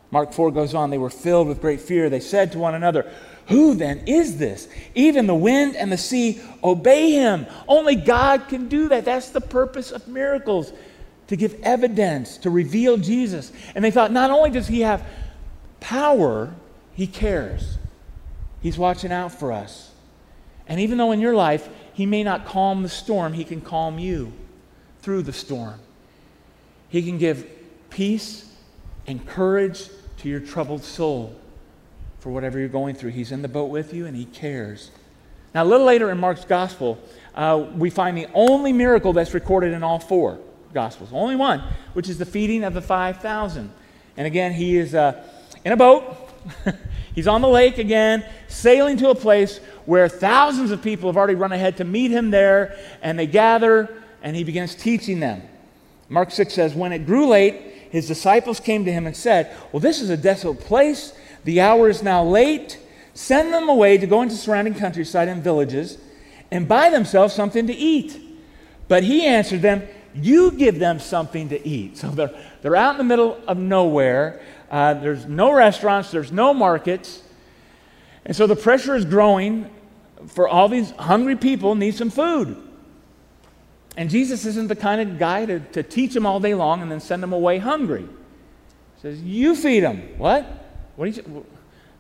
Mark 0.10 0.32
4 0.32 0.52
goes 0.52 0.74
on, 0.74 0.90
they 0.90 0.98
were 0.98 1.10
filled 1.10 1.48
with 1.48 1.60
great 1.60 1.82
fear. 1.82 2.10
They 2.10 2.22
said 2.22 2.54
to 2.54 2.60
one 2.60 2.76
another, 2.76 3.12
who 3.48 3.76
then 3.76 4.04
is 4.08 4.38
this? 4.38 4.68
Even 4.96 5.28
the 5.28 5.36
wind 5.36 5.76
and 5.76 5.92
the 5.92 5.98
sea 5.98 6.42
obey 6.63 7.12
him. 7.12 7.46
Only 7.68 7.96
God 7.96 8.48
can 8.48 8.68
do 8.68 8.90
that. 8.90 9.06
That's 9.06 9.30
the 9.30 9.42
purpose 9.42 9.92
of 9.92 10.08
miracles 10.08 10.72
to 11.28 11.36
give 11.36 11.56
evidence, 11.63 12.38
to 12.40 12.50
reveal 12.50 12.98
Jesus. 12.98 13.52
And 13.76 13.84
they 13.84 13.92
thought, 13.92 14.12
not 14.12 14.32
only 14.32 14.50
does 14.50 14.68
he 14.68 14.82
have 14.82 15.06
power, 15.80 16.54
he 16.94 17.08
cares. 17.08 17.78
He's 18.62 18.78
watching 18.78 19.12
out 19.12 19.32
for 19.32 19.52
us. 19.52 19.92
And 20.68 20.80
even 20.80 20.98
though 20.98 21.12
in 21.12 21.20
your 21.20 21.36
life 21.36 21.70
he 21.94 22.06
may 22.06 22.24
not 22.24 22.46
calm 22.46 22.84
the 22.84 22.90
storm, 22.90 23.34
he 23.34 23.44
can 23.44 23.62
calm 23.62 24.00
you 24.00 24.34
through 25.02 25.24
the 25.24 25.34
storm. 25.34 25.80
He 26.90 27.04
can 27.04 27.18
give 27.18 27.48
peace 27.90 28.54
and 29.06 29.26
courage 29.26 29.90
to 30.18 30.30
your 30.30 30.40
troubled 30.40 30.84
soul 30.84 31.36
for 32.20 32.32
whatever 32.32 32.60
you're 32.60 32.68
going 32.68 32.96
through. 32.96 33.12
He's 33.12 33.32
in 33.32 33.42
the 33.42 33.48
boat 33.48 33.70
with 33.70 33.94
you 33.94 34.06
and 34.06 34.16
He 34.16 34.26
cares. 34.26 34.92
Now, 35.54 35.63
a 35.63 35.66
little 35.66 35.86
later 35.86 36.12
in 36.12 36.18
Mark's 36.18 36.46
gospel, 36.46 37.00
uh, 37.34 37.68
we 37.76 37.90
find 37.90 38.18
the 38.18 38.28
only 38.34 38.74
miracle 38.74 39.13
that's 39.13 39.34
recorded 39.34 39.74
in 39.74 39.82
all 39.82 40.00
four 40.00 40.40
gospels, 40.74 41.10
only 41.13 41.36
one, 41.36 41.63
which 41.94 42.10
is 42.10 42.18
the 42.18 42.26
feeding 42.26 42.63
of 42.63 42.74
the 42.74 42.82
5,000. 42.82 43.72
And 44.18 44.28
again, 44.28 44.54
he 44.54 44.78
is 44.78 44.94
uh, 44.94 45.24
in 45.68 45.74
a 45.74 45.78
boat. 45.78 46.16
He's 47.16 47.28
on 47.28 47.42
the 47.42 47.48
lake 47.48 47.78
again, 47.78 48.26
sailing 48.48 48.98
to 48.98 49.10
a 49.10 49.16
place 49.16 49.60
where 49.86 50.08
thousands 50.08 50.72
of 50.72 50.82
people 50.82 51.10
have 51.10 51.18
already 51.18 51.36
run 51.36 51.52
ahead 51.52 51.78
to 51.78 51.84
meet 51.84 52.10
him 52.10 52.32
there, 52.32 52.78
and 53.02 53.20
they 53.20 53.28
gather, 53.28 54.02
and 54.22 54.36
he 54.36 54.44
begins 54.44 54.76
teaching 54.76 55.20
them. 55.20 55.42
Mark 56.10 56.32
6 56.32 56.54
says, 56.54 56.74
When 56.74 56.94
it 56.94 57.06
grew 57.06 57.28
late, 57.28 57.56
his 57.92 58.08
disciples 58.08 58.60
came 58.60 58.86
to 58.86 58.92
him 58.92 59.08
and 59.08 59.16
said, 59.16 59.56
Well, 59.72 59.80
this 59.80 60.02
is 60.02 60.10
a 60.10 60.18
desolate 60.18 60.62
place 60.62 61.14
the 61.44 61.62
hour 61.62 61.90
is 61.90 62.04
now 62.04 62.24
late. 62.24 62.80
Send 63.14 63.54
them 63.54 63.68
away 63.68 63.98
to 63.98 64.08
go 64.08 64.22
into 64.22 64.36
surrounding 64.36 64.74
countryside 64.74 65.28
and 65.28 65.44
villages 65.44 65.98
and 66.52 66.68
buy 66.68 66.90
themselves 66.90 67.34
something 67.34 67.68
to 67.68 67.74
eat. 67.74 68.20
But 68.88 69.04
he 69.04 69.26
answered 69.26 69.62
them, 69.62 69.88
You 70.14 70.52
give 70.52 70.80
them 70.80 71.00
something 71.00 71.50
to 71.50 71.68
eat. 71.68 71.98
So 71.98 72.10
they're, 72.10 72.32
they're 72.62 72.76
out 72.76 72.92
in 72.92 72.98
the 72.98 73.04
middle 73.04 73.40
of 73.48 73.58
nowhere. 73.58 74.42
Uh, 74.70 74.94
there's 74.96 75.26
no 75.26 75.52
restaurants, 75.52 76.12
there's 76.12 76.32
no 76.32 76.54
markets. 76.54 77.22
And 78.26 78.36
so 78.36 78.48
the 78.48 78.56
pressure 78.56 78.96
is 78.96 79.06
growing 79.06 79.70
for 80.28 80.48
all 80.48 80.68
these 80.68 80.92
hungry 80.92 81.36
people 81.36 81.76
need 81.76 81.96
some 81.96 82.10
food. 82.10 82.58
And 83.96 84.10
Jesus 84.10 84.46
isn't 84.46 84.68
the 84.68 84.76
kind 84.76 85.02
of 85.02 85.18
guy 85.18 85.46
to, 85.46 85.60
to 85.60 85.84
teach 85.84 86.14
them 86.14 86.26
all 86.26 86.40
day 86.40 86.54
long 86.54 86.82
and 86.82 86.92
then 86.92 87.00
send 87.00 87.24
them 87.24 87.34
away 87.34 87.58
hungry. 87.58 88.04
He 88.04 89.02
says, 89.02 89.22
You 89.22 89.56
feed 89.56 89.82
them. 89.82 90.04
What? 90.18 90.46
What 90.96 91.12
do 91.14 91.22
you, 91.22 91.46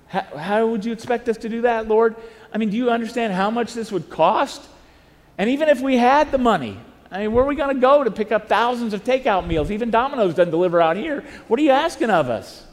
how, 0.07 0.21
how 0.37 0.67
would 0.67 0.85
you 0.85 0.91
expect 0.91 1.27
us 1.29 1.37
to 1.37 1.49
do 1.49 1.61
that, 1.61 1.87
Lord? 1.87 2.15
I 2.53 2.57
mean, 2.57 2.69
do 2.69 2.77
you 2.77 2.91
understand 2.91 3.33
how 3.33 3.49
much 3.49 3.73
this 3.73 3.91
would 3.91 4.09
cost? 4.09 4.61
And 5.37 5.49
even 5.49 5.69
if 5.69 5.81
we 5.81 5.97
had 5.97 6.31
the 6.31 6.37
money, 6.37 6.79
I 7.11 7.19
mean, 7.19 7.31
where 7.31 7.43
are 7.43 7.47
we 7.47 7.55
going 7.55 7.73
to 7.73 7.81
go 7.81 8.03
to 8.03 8.11
pick 8.11 8.31
up 8.31 8.49
thousands 8.49 8.93
of 8.93 9.03
takeout 9.03 9.47
meals? 9.47 9.71
Even 9.71 9.91
Domino's 9.91 10.33
doesn't 10.33 10.51
deliver 10.51 10.81
out 10.81 10.97
here. 10.97 11.23
What 11.47 11.59
are 11.59 11.63
you 11.63 11.71
asking 11.71 12.09
of 12.09 12.29
us? 12.29 12.65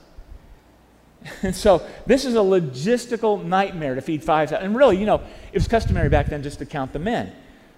And 1.42 1.54
so 1.54 1.86
this 2.06 2.24
is 2.24 2.34
a 2.34 2.38
logistical 2.38 3.42
nightmare 3.42 3.94
to 3.94 4.02
feed 4.02 4.22
5,000. 4.22 4.62
And 4.62 4.76
really, 4.76 4.98
you 4.98 5.06
know, 5.06 5.22
it 5.52 5.54
was 5.54 5.66
customary 5.66 6.10
back 6.10 6.26
then 6.26 6.42
just 6.42 6.58
to 6.58 6.66
count 6.66 6.92
the 6.92 6.98
men. 6.98 7.32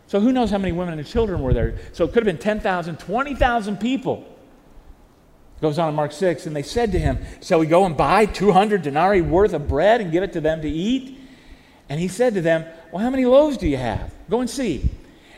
So 0.09 0.21
who 0.21 0.33
knows 0.33 0.51
how 0.51 0.59
many 0.59 0.73
women 0.73 0.99
and 0.99 1.07
children 1.07 1.43
were 1.43 1.55
there? 1.55 1.79
So 1.93 2.05
it 2.05 2.09
could 2.09 2.27
have 2.27 2.37
been 2.37 2.39
10,000, 2.39 2.99
20,000 2.99 3.77
people. 3.77 4.25
It 5.57 5.63
Goes 5.63 5.79
on 5.79 5.89
in 5.89 5.95
Mark 5.95 6.13
6, 6.13 6.47
and 6.47 6.55
they 6.55 6.63
said 6.63 6.93
to 6.93 6.99
him, 6.99 7.19
Shall 7.43 7.59
we 7.59 7.67
go 7.67 7.87
and 7.87 7.97
buy 7.97 8.27
200 8.27 8.83
denarii 8.83 9.21
worth 9.21 9.53
of 9.53 9.69
bread 9.69 10.01
and 10.01 10.13
give 10.13 10.23
it 10.23 10.33
to 10.35 10.41
them 10.41 10.63
to 10.63 10.69
eat? 10.69 11.19
And 11.89 12.01
he 12.01 12.09
said 12.09 12.35
to 12.35 12.41
them, 12.41 12.65
Well, 12.93 13.03
how 13.03 13.11
many 13.11 13.25
loaves 13.27 13.57
do 13.57 13.67
you 13.67 13.77
have? 13.77 14.13
Go 14.29 14.41
and 14.41 14.51
see. 14.51 14.91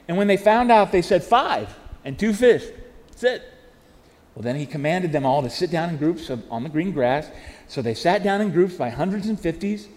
And 0.08 0.16
when 0.16 0.26
they 0.26 0.38
found 0.38 0.72
out, 0.72 0.90
they 0.90 1.02
said, 1.02 1.22
Five 1.22 1.74
and 2.04 2.18
two 2.18 2.32
fish. 2.32 2.64
That's 3.08 3.22
it. 3.24 3.42
Well, 4.34 4.42
then 4.42 4.56
he 4.56 4.66
commanded 4.66 5.12
them 5.12 5.26
all 5.26 5.42
to 5.42 5.50
sit 5.50 5.70
down 5.70 5.90
in 5.90 5.96
groups 5.96 6.30
of, 6.30 6.42
on 6.50 6.62
the 6.62 6.68
green 6.68 6.92
grass. 6.92 7.30
So 7.66 7.82
they 7.82 7.94
sat 7.94 8.22
down 8.22 8.40
in 8.40 8.50
groups 8.50 8.74
by 8.74 8.88
hundreds 8.88 9.26
and 9.26 9.38
fifties. 9.38 9.88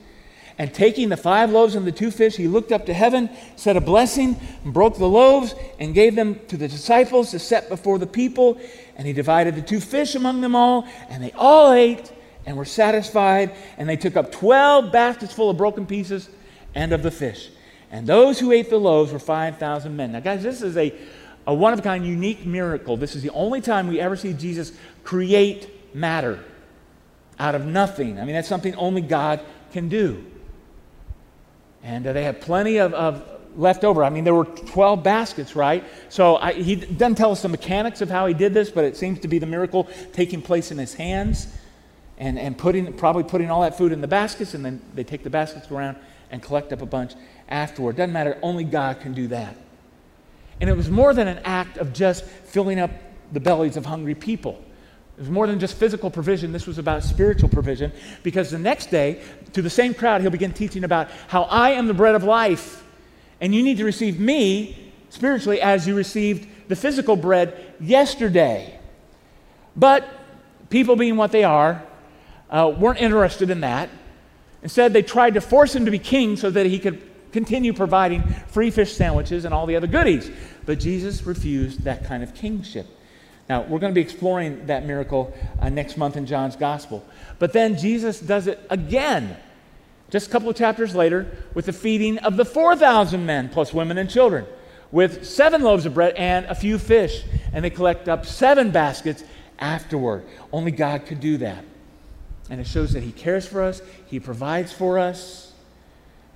And 0.57 0.73
taking 0.73 1.09
the 1.09 1.17
five 1.17 1.49
loaves 1.49 1.75
and 1.75 1.87
the 1.87 1.91
two 1.91 2.11
fish, 2.11 2.35
he 2.35 2.47
looked 2.47 2.71
up 2.71 2.85
to 2.87 2.93
heaven, 2.93 3.29
said 3.55 3.77
a 3.77 3.81
blessing, 3.81 4.39
and 4.63 4.73
broke 4.73 4.97
the 4.97 5.07
loaves, 5.07 5.55
and 5.79 5.93
gave 5.95 6.15
them 6.15 6.39
to 6.49 6.57
the 6.57 6.67
disciples 6.67 7.31
to 7.31 7.39
set 7.39 7.69
before 7.69 7.97
the 7.97 8.05
people. 8.05 8.59
And 8.95 9.07
he 9.07 9.13
divided 9.13 9.55
the 9.55 9.61
two 9.61 9.79
fish 9.79 10.13
among 10.13 10.41
them 10.41 10.55
all, 10.55 10.87
and 11.09 11.23
they 11.23 11.31
all 11.31 11.71
ate 11.71 12.11
and 12.45 12.57
were 12.57 12.65
satisfied. 12.65 13.55
And 13.77 13.87
they 13.87 13.95
took 13.95 14.15
up 14.15 14.31
12 14.31 14.91
baskets 14.91 15.33
full 15.33 15.49
of 15.49 15.57
broken 15.57 15.85
pieces 15.85 16.29
and 16.75 16.91
of 16.91 17.01
the 17.01 17.11
fish. 17.11 17.49
And 17.91 18.07
those 18.07 18.39
who 18.39 18.53
ate 18.53 18.69
the 18.69 18.79
loaves 18.79 19.11
were 19.11 19.19
5,000 19.19 19.95
men. 19.95 20.13
Now, 20.13 20.21
guys, 20.21 20.41
this 20.41 20.61
is 20.61 20.77
a, 20.77 20.93
a 21.45 21.53
one 21.53 21.73
of 21.73 21.79
a 21.79 21.81
kind, 21.81 22.05
unique 22.05 22.45
miracle. 22.45 22.95
This 22.95 23.15
is 23.15 23.21
the 23.21 23.31
only 23.31 23.59
time 23.59 23.87
we 23.87 23.99
ever 23.99 24.15
see 24.15 24.31
Jesus 24.31 24.71
create 25.03 25.69
matter 25.93 26.43
out 27.37 27.53
of 27.53 27.65
nothing. 27.65 28.17
I 28.17 28.23
mean, 28.23 28.33
that's 28.33 28.47
something 28.47 28.73
only 28.75 29.01
God 29.01 29.41
can 29.73 29.89
do. 29.89 30.25
And 31.83 32.07
uh, 32.07 32.13
they 32.13 32.23
had 32.23 32.39
plenty 32.39 32.77
of, 32.77 32.93
of 32.93 33.27
left 33.57 33.83
over. 33.83 34.03
I 34.05 34.09
mean, 34.09 34.23
there 34.23 34.35
were 34.35 34.45
12 34.45 35.03
baskets, 35.03 35.55
right? 35.55 35.83
So 36.07 36.37
I, 36.37 36.53
he 36.53 36.75
doesn't 36.75 37.15
tell 37.15 37.31
us 37.31 37.41
the 37.41 37.49
mechanics 37.49 37.99
of 37.99 38.09
how 38.09 38.25
he 38.25 38.33
did 38.33 38.53
this, 38.53 38.69
but 38.69 38.85
it 38.85 38.95
seems 38.95 39.19
to 39.19 39.27
be 39.27 39.39
the 39.39 39.45
miracle 39.45 39.89
taking 40.13 40.41
place 40.41 40.71
in 40.71 40.77
his 40.77 40.93
hands 40.93 41.47
and, 42.17 42.39
and 42.39 42.57
putting, 42.57 42.93
probably 42.93 43.23
putting 43.23 43.49
all 43.49 43.61
that 43.63 43.77
food 43.77 43.91
in 43.91 43.99
the 43.99 44.07
baskets, 44.07 44.53
and 44.53 44.63
then 44.63 44.81
they 44.93 45.03
take 45.03 45.23
the 45.23 45.29
baskets 45.29 45.69
around 45.71 45.97
and 46.29 46.41
collect 46.41 46.71
up 46.71 46.81
a 46.81 46.85
bunch 46.85 47.13
afterward. 47.49 47.95
Doesn't 47.95 48.13
matter, 48.13 48.37
only 48.41 48.63
God 48.63 48.99
can 48.99 49.13
do 49.13 49.27
that. 49.27 49.55
And 50.59 50.69
it 50.69 50.77
was 50.77 50.89
more 50.89 51.13
than 51.13 51.27
an 51.27 51.39
act 51.43 51.77
of 51.77 51.91
just 51.91 52.23
filling 52.23 52.79
up 52.79 52.91
the 53.31 53.39
bellies 53.39 53.77
of 53.77 53.85
hungry 53.85 54.15
people. 54.15 54.63
It 55.17 55.21
was 55.21 55.29
more 55.29 55.47
than 55.47 55.59
just 55.59 55.75
physical 55.75 56.09
provision. 56.09 56.51
This 56.51 56.67
was 56.67 56.77
about 56.77 57.03
spiritual 57.03 57.49
provision 57.49 57.91
because 58.23 58.51
the 58.51 58.59
next 58.59 58.91
day, 58.91 59.21
to 59.53 59.61
the 59.61 59.69
same 59.69 59.93
crowd, 59.93 60.21
he'll 60.21 60.31
begin 60.31 60.53
teaching 60.53 60.83
about 60.83 61.09
how 61.27 61.43
I 61.43 61.71
am 61.71 61.87
the 61.87 61.93
bread 61.93 62.15
of 62.15 62.23
life. 62.23 62.83
And 63.39 63.53
you 63.53 63.63
need 63.63 63.77
to 63.77 63.85
receive 63.85 64.19
me 64.19 64.93
spiritually 65.09 65.61
as 65.61 65.87
you 65.87 65.95
received 65.95 66.47
the 66.69 66.75
physical 66.75 67.15
bread 67.15 67.75
yesterday. 67.79 68.79
But 69.75 70.07
people, 70.69 70.95
being 70.95 71.17
what 71.17 71.31
they 71.31 71.43
are, 71.43 71.83
uh, 72.49 72.73
weren't 72.77 72.99
interested 72.99 73.49
in 73.49 73.61
that. 73.61 73.89
Instead, 74.63 74.93
they 74.93 75.01
tried 75.01 75.33
to 75.33 75.41
force 75.41 75.75
him 75.75 75.85
to 75.85 75.91
be 75.91 75.99
king 75.99 76.35
so 76.35 76.49
that 76.49 76.65
he 76.65 76.79
could 76.79 77.01
continue 77.31 77.73
providing 77.73 78.23
free 78.47 78.71
fish 78.71 78.93
sandwiches 78.93 79.45
and 79.45 79.53
all 79.53 79.65
the 79.65 79.75
other 79.75 79.87
goodies. 79.87 80.29
But 80.65 80.79
Jesus 80.79 81.23
refused 81.23 81.83
that 81.83 82.05
kind 82.05 82.23
of 82.23 82.33
kingship. 82.33 82.87
Now, 83.49 83.63
we're 83.63 83.79
going 83.79 83.91
to 83.91 83.95
be 83.95 84.01
exploring 84.01 84.67
that 84.67 84.85
miracle 84.85 85.33
uh, 85.59 85.69
next 85.69 85.97
month 85.97 86.15
in 86.15 86.25
John's 86.25 86.55
Gospel. 86.55 87.05
But 87.39 87.53
then 87.53 87.77
Jesus 87.77 88.19
does 88.19 88.47
it 88.47 88.59
again, 88.69 89.35
just 90.09 90.27
a 90.27 90.31
couple 90.31 90.49
of 90.49 90.55
chapters 90.55 90.95
later, 90.95 91.29
with 91.53 91.65
the 91.65 91.73
feeding 91.73 92.17
of 92.19 92.37
the 92.37 92.45
4,000 92.45 93.25
men, 93.25 93.49
plus 93.49 93.73
women 93.73 93.97
and 93.97 94.09
children, 94.09 94.45
with 94.91 95.25
seven 95.25 95.63
loaves 95.63 95.85
of 95.85 95.93
bread 95.93 96.13
and 96.15 96.45
a 96.45 96.55
few 96.55 96.77
fish. 96.77 97.23
And 97.51 97.65
they 97.65 97.69
collect 97.69 98.07
up 98.07 98.25
seven 98.25 98.71
baskets 98.71 99.23
afterward. 99.59 100.23
Only 100.53 100.71
God 100.71 101.05
could 101.05 101.19
do 101.19 101.37
that. 101.37 101.65
And 102.49 102.61
it 102.61 102.67
shows 102.67 102.93
that 102.93 103.03
He 103.03 103.11
cares 103.11 103.47
for 103.47 103.61
us, 103.61 103.81
He 104.07 104.19
provides 104.19 104.71
for 104.71 104.97
us, 104.97 105.50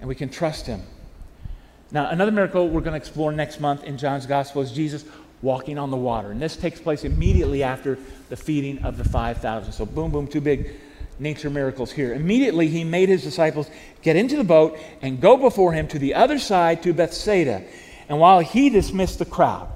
and 0.06 0.10
we 0.10 0.14
can 0.14 0.30
trust 0.30 0.68
Him. 0.68 0.84
Now, 1.92 2.12
another 2.12 2.32
miracle 2.32 2.70
we're 2.70 2.82
going 2.82 2.92
to 2.92 2.98
explore 2.98 3.32
next 3.32 3.60
month 3.60 3.84
in 3.86 3.98
John's 3.98 4.28
Gospel 4.28 4.62
is 4.62 4.72
Jesus 4.72 5.04
walking 5.42 5.80
on 5.80 5.90
the 5.90 5.98
water. 5.98 6.30
And 6.30 6.40
this 6.40 6.56
takes 6.56 6.80
place 6.80 7.04
immediately 7.04 7.64
after 7.64 7.98
the 8.30 8.36
feeding 8.36 8.78
of 8.84 9.00
the 9.00 9.04
5,000. 9.04 9.72
So, 9.72 9.84
boom, 9.84 10.12
boom, 10.12 10.28
two 10.28 10.42
big 10.42 10.74
nature 11.18 11.50
miracles 11.50 11.92
here. 11.92 12.14
Immediately, 12.14 12.68
he 12.68 12.84
made 12.84 13.10
his 13.10 13.24
disciples 13.24 13.68
get 14.04 14.16
into 14.16 14.36
the 14.38 14.44
boat 14.44 14.78
and 15.02 15.20
go 15.20 15.38
before 15.38 15.74
him 15.74 15.88
to 15.88 15.98
the 15.98 16.14
other 16.14 16.38
side 16.38 16.84
to 16.84 16.94
Bethsaida. 16.94 17.64
And 18.08 18.20
while 18.20 18.42
he 18.42 18.70
dismissed 18.70 19.18
the 19.18 19.26
crowd, 19.26 19.68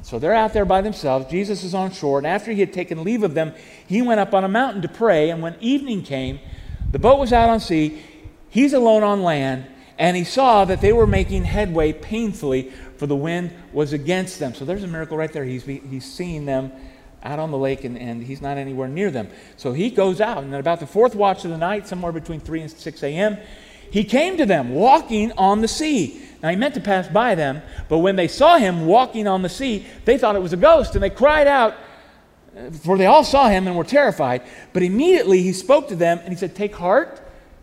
so 0.00 0.18
they're 0.18 0.32
out 0.32 0.54
there 0.54 0.64
by 0.64 0.80
themselves. 0.80 1.30
Jesus 1.30 1.62
is 1.62 1.74
on 1.74 1.90
shore. 1.90 2.16
And 2.16 2.26
after 2.26 2.52
he 2.52 2.60
had 2.60 2.72
taken 2.72 3.04
leave 3.04 3.22
of 3.22 3.34
them, 3.34 3.52
he 3.86 4.00
went 4.00 4.18
up 4.18 4.32
on 4.32 4.44
a 4.44 4.48
mountain 4.48 4.80
to 4.80 4.88
pray. 4.88 5.28
And 5.28 5.42
when 5.42 5.56
evening 5.60 6.04
came, 6.04 6.40
the 6.90 6.98
boat 6.98 7.18
was 7.18 7.34
out 7.34 7.50
on 7.50 7.60
sea. 7.60 8.00
He's 8.52 8.74
alone 8.74 9.02
on 9.02 9.22
land. 9.22 9.64
And 9.98 10.14
he 10.14 10.24
saw 10.24 10.66
that 10.66 10.82
they 10.82 10.92
were 10.92 11.06
making 11.06 11.44
headway 11.44 11.94
painfully, 11.94 12.70
for 12.98 13.06
the 13.06 13.16
wind 13.16 13.50
was 13.72 13.94
against 13.94 14.38
them. 14.38 14.54
So 14.54 14.66
there's 14.66 14.82
a 14.82 14.88
miracle 14.88 15.16
right 15.16 15.32
there. 15.32 15.44
He's, 15.44 15.64
he's 15.64 16.04
seeing 16.04 16.44
them 16.44 16.70
out 17.22 17.38
on 17.38 17.50
the 17.50 17.56
lake, 17.56 17.84
and, 17.84 17.96
and 17.96 18.22
he's 18.22 18.42
not 18.42 18.58
anywhere 18.58 18.88
near 18.88 19.10
them. 19.10 19.28
So 19.56 19.72
he 19.72 19.88
goes 19.88 20.20
out. 20.20 20.44
And 20.44 20.52
at 20.52 20.60
about 20.60 20.80
the 20.80 20.86
fourth 20.86 21.14
watch 21.14 21.46
of 21.46 21.50
the 21.50 21.56
night, 21.56 21.88
somewhere 21.88 22.12
between 22.12 22.40
3 22.40 22.62
and 22.62 22.70
6 22.70 23.02
a.m., 23.02 23.38
he 23.90 24.04
came 24.04 24.36
to 24.36 24.44
them 24.44 24.70
walking 24.70 25.32
on 25.32 25.62
the 25.62 25.68
sea. 25.68 26.22
Now, 26.42 26.50
he 26.50 26.56
meant 26.56 26.74
to 26.74 26.80
pass 26.80 27.08
by 27.08 27.34
them, 27.34 27.62
but 27.88 27.98
when 27.98 28.16
they 28.16 28.28
saw 28.28 28.58
him 28.58 28.84
walking 28.84 29.26
on 29.26 29.40
the 29.40 29.48
sea, 29.48 29.86
they 30.04 30.18
thought 30.18 30.36
it 30.36 30.42
was 30.42 30.52
a 30.52 30.58
ghost, 30.58 30.94
and 30.94 31.02
they 31.02 31.10
cried 31.10 31.46
out, 31.46 31.74
for 32.82 32.98
they 32.98 33.06
all 33.06 33.24
saw 33.24 33.48
him 33.48 33.66
and 33.66 33.76
were 33.76 33.84
terrified. 33.84 34.42
But 34.74 34.82
immediately 34.82 35.42
he 35.42 35.54
spoke 35.54 35.88
to 35.88 35.96
them, 35.96 36.18
and 36.18 36.28
he 36.28 36.36
said, 36.36 36.54
Take 36.54 36.74
heart, 36.74 37.22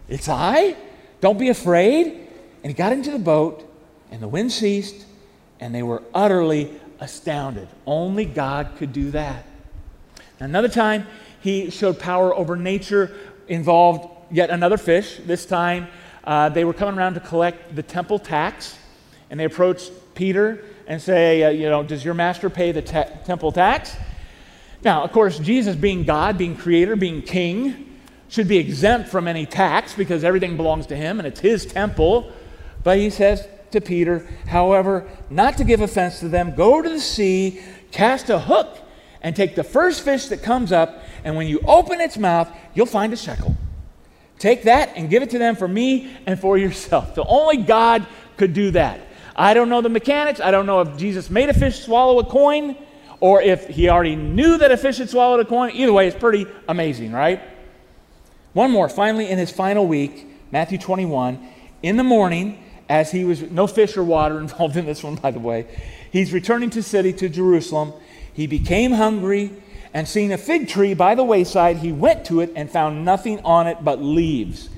it's 0.10 0.28
I. 0.28 0.76
Don't 1.22 1.40
be 1.40 1.50
afraid. 1.50 2.28
And 2.64 2.72
he 2.72 2.74
got 2.74 2.92
into 2.92 3.12
the 3.12 3.20
boat, 3.20 3.66
and 4.12 4.22
the 4.22 4.28
wind 4.28 4.52
ceased, 4.52 5.06
and 5.60 5.74
they 5.74 5.84
were 5.84 6.04
utterly 6.14 6.72
astounded. 7.00 7.68
Only 7.86 8.26
God 8.26 8.72
could 8.78 8.92
do 8.92 9.12
that. 9.12 9.46
Another 10.40 10.68
time, 10.68 11.08
he 11.42 11.70
showed 11.70 12.00
power 12.00 12.36
over 12.36 12.58
nature, 12.58 13.16
involved 13.48 14.10
yet 14.32 14.50
another 14.50 14.78
fish, 14.78 15.20
this 15.26 15.46
time 15.46 15.88
uh, 16.24 16.50
they 16.50 16.64
were 16.64 16.74
coming 16.74 16.98
around 16.98 17.16
to 17.16 17.20
collect 17.20 17.76
the 17.76 17.82
temple 17.82 18.20
tax, 18.20 18.78
and 19.30 19.40
they 19.40 19.46
approached 19.46 19.92
Peter 20.14 20.64
and 20.86 21.02
say, 21.02 21.44
uh, 21.44 21.50
you 21.50 21.68
know, 21.70 21.82
does 21.82 22.06
your 22.06 22.14
master 22.14 22.50
pay 22.50 22.72
the 22.72 22.82
te- 22.82 23.10
temple 23.26 23.52
tax? 23.52 23.96
Now, 24.84 25.04
of 25.04 25.12
course, 25.12 25.40
Jesus, 25.40 25.76
being 25.76 26.04
God, 26.04 26.38
being 26.38 26.56
creator, 26.56 26.96
being 26.96 27.22
king, 27.22 27.89
should 28.30 28.48
be 28.48 28.58
exempt 28.58 29.10
from 29.10 29.28
any 29.28 29.46
tax 29.46 29.94
because 29.94 30.24
everything 30.24 30.56
belongs 30.56 30.88
to 30.88 30.96
him 30.96 31.20
and 31.20 31.28
it's 31.28 31.40
his 31.40 31.66
temple. 31.66 32.32
But 32.84 32.98
he 32.98 33.10
says 33.10 33.46
to 33.72 33.82
Peter, 33.82 34.26
however, 34.48 35.10
not 35.30 35.58
to 35.58 35.64
give 35.64 35.82
offense 35.82 36.20
to 36.22 36.30
them, 36.30 36.56
go 36.56 36.82
to 36.82 36.90
the 36.90 37.00
sea, 37.00 37.60
cast 37.92 38.30
a 38.30 38.40
hook, 38.40 38.78
and 39.22 39.36
take 39.36 39.56
the 39.56 39.64
first 39.64 40.02
fish 40.02 40.28
that 40.28 40.42
comes 40.42 40.72
up, 40.72 41.04
and 41.24 41.36
when 41.36 41.48
you 41.48 41.60
open 41.68 42.00
its 42.00 42.18
mouth, 42.18 42.50
you'll 42.74 42.86
find 42.86 43.12
a 43.12 43.18
shekel. 43.18 43.56
Take 44.38 44.64
that 44.64 44.94
and 44.96 45.10
give 45.10 45.22
it 45.22 45.32
to 45.32 45.38
them 45.38 45.58
for 45.58 45.68
me 45.68 46.16
and 46.26 46.40
for 46.40 46.58
yourself. 46.58 47.16
So 47.16 47.26
only 47.28 47.58
God 47.58 48.08
could 48.38 48.54
do 48.54 48.72
that. 48.72 49.02
I 49.36 49.54
don't 49.54 49.68
know 49.68 49.82
the 49.82 49.90
mechanics. 49.90 50.40
I 50.40 50.52
don't 50.52 50.66
know 50.66 50.82
if 50.82 50.98
Jesus 50.98 51.30
made 51.30 51.50
a 51.50 51.54
fish 51.54 51.84
swallow 51.84 52.20
a 52.20 52.26
coin 52.26 52.78
or 53.20 53.42
if 53.42 53.68
he 53.68 53.90
already 53.90 54.16
knew 54.16 54.58
that 54.58 54.72
a 54.72 54.78
fish 54.78 54.98
had 54.98 55.10
swallowed 55.10 55.42
a 55.42 55.46
coin. 55.46 55.72
Either 55.72 55.92
way, 55.92 56.08
it's 56.08 56.18
pretty 56.18 56.46
amazing, 56.70 57.12
right? 57.12 57.42
One 58.54 58.72
more. 58.72 58.90
Finally, 58.90 59.30
in 59.30 59.38
his 59.38 59.52
final 59.52 59.88
week, 59.88 60.28
Matthew 60.52 60.78
21, 60.78 61.40
in 61.84 61.98
the 61.98 62.04
morning, 62.04 62.64
as 62.88 63.12
he 63.12 63.24
was, 63.24 63.42
no 63.44 63.68
fish 63.68 63.96
or 63.96 64.04
water 64.04 64.40
involved 64.40 64.76
in 64.78 64.86
this 64.86 65.04
one, 65.04 65.16
by 65.16 65.32
the 65.32 65.40
way, 65.40 65.68
he's 66.12 66.34
returning 66.34 66.70
to 66.72 66.84
city, 66.84 67.14
to 67.14 67.30
Jerusalem. 67.30 67.94
He 68.34 68.48
became 68.48 68.92
hungry 68.92 69.52
and 69.94 70.08
seeing 70.08 70.32
a 70.32 70.38
fig 70.38 70.68
tree 70.68 70.94
by 70.94 71.16
the 71.16 71.24
wayside, 71.24 71.78
he 71.78 71.92
went 71.92 72.26
to 72.26 72.42
it 72.42 72.54
and 72.56 72.70
found 72.70 73.04
nothing 73.04 73.40
on 73.42 73.68
it 73.68 73.84
but 73.84 74.02
leaves. 74.02 74.70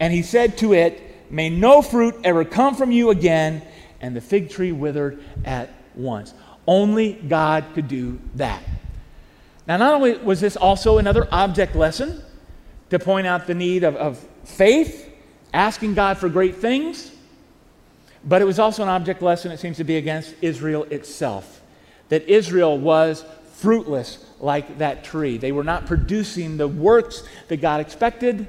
And 0.00 0.12
he 0.12 0.22
said 0.22 0.58
to 0.58 0.72
it, 0.72 1.02
May 1.30 1.50
no 1.50 1.82
fruit 1.82 2.14
ever 2.24 2.44
come 2.44 2.74
from 2.74 2.92
you 2.92 3.10
again. 3.10 3.62
And 4.00 4.14
the 4.14 4.20
fig 4.20 4.50
tree 4.50 4.72
withered 4.72 5.22
at 5.44 5.70
once. 5.94 6.32
Only 6.66 7.14
God 7.14 7.64
could 7.74 7.88
do 7.88 8.20
that. 8.36 8.62
Now, 9.66 9.76
not 9.78 9.94
only 9.94 10.16
was 10.18 10.40
this 10.40 10.56
also 10.56 10.98
another 10.98 11.26
object 11.32 11.74
lesson 11.74 12.22
to 12.90 12.98
point 12.98 13.26
out 13.26 13.46
the 13.46 13.54
need 13.54 13.84
of, 13.84 13.96
of 13.96 14.18
faith, 14.44 15.10
asking 15.52 15.94
God 15.94 16.18
for 16.18 16.28
great 16.28 16.56
things, 16.56 17.10
but 18.24 18.42
it 18.42 18.44
was 18.44 18.58
also 18.58 18.82
an 18.82 18.88
object 18.88 19.22
lesson, 19.22 19.52
it 19.52 19.58
seems 19.58 19.76
to 19.76 19.84
be, 19.84 19.96
against 19.96 20.34
Israel 20.42 20.84
itself. 20.84 21.62
That 22.08 22.28
Israel 22.28 22.78
was 22.78 23.24
fruitless 23.54 24.24
like 24.40 24.78
that 24.78 25.04
tree. 25.04 25.38
They 25.38 25.52
were 25.52 25.64
not 25.64 25.86
producing 25.86 26.56
the 26.56 26.68
works 26.68 27.22
that 27.48 27.58
God 27.58 27.80
expected, 27.80 28.46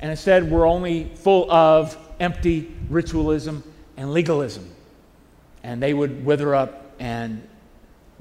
and 0.00 0.10
instead 0.10 0.50
were 0.50 0.66
only 0.66 1.10
full 1.14 1.50
of 1.50 1.96
empty 2.18 2.74
ritualism 2.88 3.62
and 3.96 4.12
legalism. 4.12 4.68
And 5.62 5.82
they 5.82 5.94
would 5.94 6.24
wither 6.24 6.54
up, 6.54 6.92
and 6.98 7.46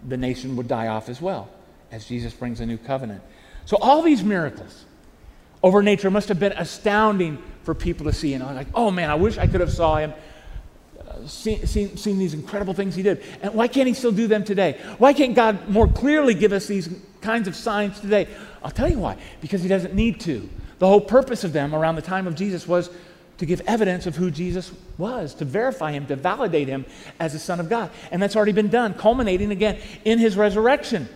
the 0.07 0.17
nation 0.17 0.55
would 0.55 0.67
die 0.67 0.87
off 0.87 1.09
as 1.09 1.21
well 1.21 1.49
as 1.91 2.05
Jesus 2.05 2.33
brings 2.33 2.59
a 2.61 2.65
new 2.65 2.77
covenant. 2.77 3.21
So, 3.65 3.77
all 3.77 4.01
these 4.01 4.23
miracles 4.23 4.85
over 5.63 5.81
nature 5.83 6.09
must 6.09 6.29
have 6.29 6.39
been 6.39 6.53
astounding 6.53 7.41
for 7.63 7.75
people 7.75 8.05
to 8.05 8.13
see. 8.13 8.33
And 8.33 8.43
I'm 8.43 8.55
like, 8.55 8.67
oh 8.73 8.91
man, 8.91 9.09
I 9.09 9.15
wish 9.15 9.37
I 9.37 9.47
could 9.47 9.61
have 9.61 9.71
saw 9.71 9.97
him 9.97 10.13
uh, 11.07 11.27
seen, 11.27 11.65
seen, 11.67 11.97
seen 11.97 12.17
these 12.17 12.33
incredible 12.33 12.73
things 12.73 12.95
he 12.95 13.03
did. 13.03 13.23
And 13.41 13.53
why 13.53 13.67
can't 13.67 13.87
he 13.87 13.93
still 13.93 14.11
do 14.11 14.27
them 14.27 14.43
today? 14.43 14.79
Why 14.97 15.13
can't 15.13 15.35
God 15.35 15.69
more 15.69 15.87
clearly 15.87 16.33
give 16.33 16.51
us 16.51 16.65
these 16.67 16.89
kinds 17.21 17.47
of 17.47 17.55
signs 17.55 17.99
today? 17.99 18.27
I'll 18.63 18.71
tell 18.71 18.89
you 18.89 18.99
why. 18.99 19.17
Because 19.41 19.61
he 19.61 19.69
doesn't 19.69 19.93
need 19.93 20.19
to. 20.21 20.49
The 20.79 20.87
whole 20.87 21.01
purpose 21.01 21.43
of 21.43 21.53
them 21.53 21.75
around 21.75 21.95
the 21.95 22.01
time 22.01 22.25
of 22.25 22.35
Jesus 22.35 22.67
was 22.67 22.89
to 23.37 23.45
give 23.45 23.61
evidence 23.61 24.05
of 24.05 24.15
who 24.15 24.29
Jesus 24.29 24.71
was, 24.97 25.33
to 25.35 25.45
verify 25.45 25.91
him, 25.91 26.05
to 26.07 26.15
validate 26.15 26.67
him 26.67 26.85
as 27.19 27.33
the 27.33 27.39
Son 27.39 27.59
of 27.59 27.69
God. 27.69 27.89
And 28.11 28.21
that's 28.21 28.35
already 28.35 28.51
been 28.51 28.69
done, 28.69 28.93
culminating 28.93 29.51
again 29.51 29.79
in 30.05 30.19
his 30.19 30.35
resurrection. 30.37 31.09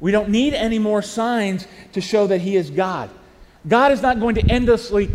We 0.00 0.12
don't 0.12 0.28
need 0.28 0.54
any 0.54 0.78
more 0.78 1.02
signs 1.02 1.66
to 1.92 2.00
show 2.00 2.26
that 2.26 2.40
he 2.40 2.56
is 2.56 2.70
God. 2.70 3.10
God 3.68 3.92
is 3.92 4.02
not 4.02 4.20
going 4.20 4.36
to 4.36 4.50
endlessly 4.50 5.10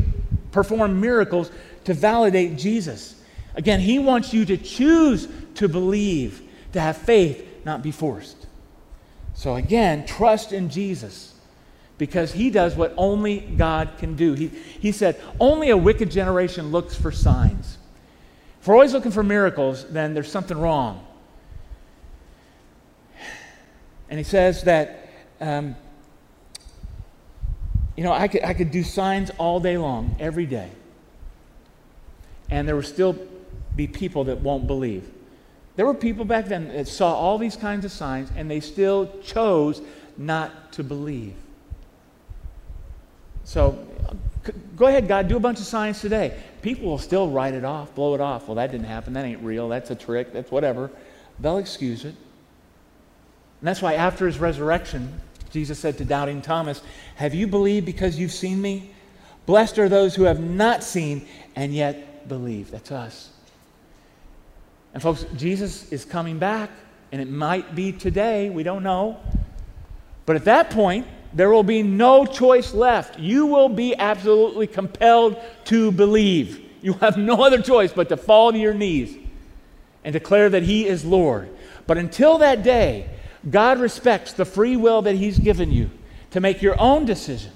perform 0.51 0.99
miracles 0.99 1.51
to 1.85 1.93
validate 1.93 2.57
Jesus. 2.57 3.21
Again, 3.55 3.79
he 3.79 3.99
wants 3.99 4.33
you 4.33 4.45
to 4.45 4.57
choose 4.57 5.27
to 5.55 5.67
believe, 5.67 6.41
to 6.73 6.81
have 6.81 6.97
faith, 6.97 7.45
not 7.65 7.81
be 7.81 7.91
forced. 7.91 8.47
So 9.33 9.55
again, 9.55 10.05
trust 10.05 10.51
in 10.51 10.69
Jesus 10.69 11.33
because 11.97 12.31
he 12.31 12.49
does 12.49 12.75
what 12.75 12.93
only 12.97 13.39
God 13.39 13.91
can 13.99 14.15
do. 14.15 14.33
He, 14.33 14.47
he 14.47 14.91
said, 14.91 15.21
Only 15.39 15.69
a 15.69 15.77
wicked 15.77 16.09
generation 16.09 16.71
looks 16.71 16.95
for 16.95 17.11
signs. 17.11 17.77
If 18.59 18.67
we're 18.67 18.75
always 18.75 18.93
looking 18.93 19.11
for 19.11 19.23
miracles, 19.23 19.85
then 19.89 20.13
there's 20.13 20.31
something 20.31 20.57
wrong. 20.57 21.05
And 24.09 24.17
he 24.17 24.23
says 24.23 24.63
that, 24.63 25.09
um, 25.39 25.75
you 28.01 28.07
know, 28.07 28.13
I 28.13 28.27
could, 28.27 28.43
I 28.43 28.55
could 28.55 28.71
do 28.71 28.81
signs 28.81 29.29
all 29.37 29.59
day 29.59 29.77
long, 29.77 30.15
every 30.19 30.47
day. 30.47 30.71
And 32.49 32.67
there 32.67 32.75
were 32.75 32.81
still 32.81 33.15
be 33.75 33.85
people 33.85 34.23
that 34.23 34.39
won't 34.39 34.65
believe. 34.65 35.07
There 35.75 35.85
were 35.85 35.93
people 35.93 36.25
back 36.25 36.47
then 36.47 36.69
that 36.69 36.87
saw 36.87 37.13
all 37.13 37.37
these 37.37 37.55
kinds 37.55 37.85
of 37.85 37.91
signs 37.91 38.31
and 38.35 38.49
they 38.49 38.59
still 38.59 39.21
chose 39.21 39.83
not 40.17 40.71
to 40.71 40.83
believe. 40.83 41.35
So 43.43 43.77
go 44.75 44.87
ahead, 44.87 45.07
God, 45.07 45.27
do 45.27 45.37
a 45.37 45.39
bunch 45.39 45.59
of 45.59 45.65
signs 45.65 46.01
today. 46.01 46.35
People 46.63 46.89
will 46.89 46.97
still 46.97 47.29
write 47.29 47.53
it 47.53 47.63
off, 47.63 47.93
blow 47.93 48.15
it 48.15 48.21
off. 48.21 48.47
Well, 48.47 48.55
that 48.55 48.71
didn't 48.71 48.87
happen. 48.87 49.13
That 49.13 49.25
ain't 49.25 49.43
real. 49.43 49.69
That's 49.69 49.91
a 49.91 49.95
trick. 49.95 50.33
That's 50.33 50.49
whatever. 50.49 50.89
They'll 51.39 51.59
excuse 51.59 52.03
it. 52.03 52.15
And 53.59 53.67
that's 53.67 53.79
why 53.79 53.93
after 53.93 54.25
his 54.25 54.39
resurrection, 54.39 55.21
Jesus 55.51 55.79
said 55.79 55.97
to 55.97 56.05
doubting 56.05 56.41
Thomas, 56.41 56.81
Have 57.15 57.33
you 57.33 57.47
believed 57.47 57.85
because 57.85 58.17
you've 58.17 58.31
seen 58.31 58.61
me? 58.61 58.91
Blessed 59.45 59.79
are 59.79 59.89
those 59.89 60.15
who 60.15 60.23
have 60.23 60.39
not 60.39 60.83
seen 60.83 61.27
and 61.55 61.73
yet 61.73 62.27
believe. 62.27 62.71
That's 62.71 62.91
us. 62.91 63.29
And 64.93 65.01
folks, 65.01 65.25
Jesus 65.35 65.91
is 65.91 66.05
coming 66.05 66.37
back, 66.37 66.69
and 67.11 67.21
it 67.21 67.29
might 67.29 67.75
be 67.75 67.91
today. 67.91 68.49
We 68.49 68.63
don't 68.63 68.83
know. 68.83 69.19
But 70.25 70.35
at 70.35 70.45
that 70.45 70.69
point, 70.69 71.07
there 71.33 71.49
will 71.49 71.63
be 71.63 71.81
no 71.81 72.25
choice 72.25 72.73
left. 72.73 73.19
You 73.19 73.45
will 73.45 73.69
be 73.69 73.95
absolutely 73.95 74.67
compelled 74.67 75.37
to 75.65 75.91
believe. 75.91 76.69
You 76.81 76.93
have 76.93 77.17
no 77.17 77.43
other 77.43 77.61
choice 77.61 77.93
but 77.93 78.09
to 78.09 78.17
fall 78.17 78.51
to 78.51 78.57
your 78.57 78.73
knees 78.73 79.17
and 80.03 80.13
declare 80.13 80.49
that 80.49 80.63
He 80.63 80.87
is 80.87 81.05
Lord. 81.05 81.49
But 81.87 81.97
until 81.97 82.39
that 82.39 82.63
day, 82.63 83.09
God 83.49 83.79
respects 83.79 84.33
the 84.33 84.45
free 84.45 84.75
will 84.75 85.01
that 85.03 85.15
He's 85.15 85.39
given 85.39 85.71
you 85.71 85.89
to 86.31 86.39
make 86.39 86.61
your 86.61 86.79
own 86.79 87.05
decision. 87.05 87.51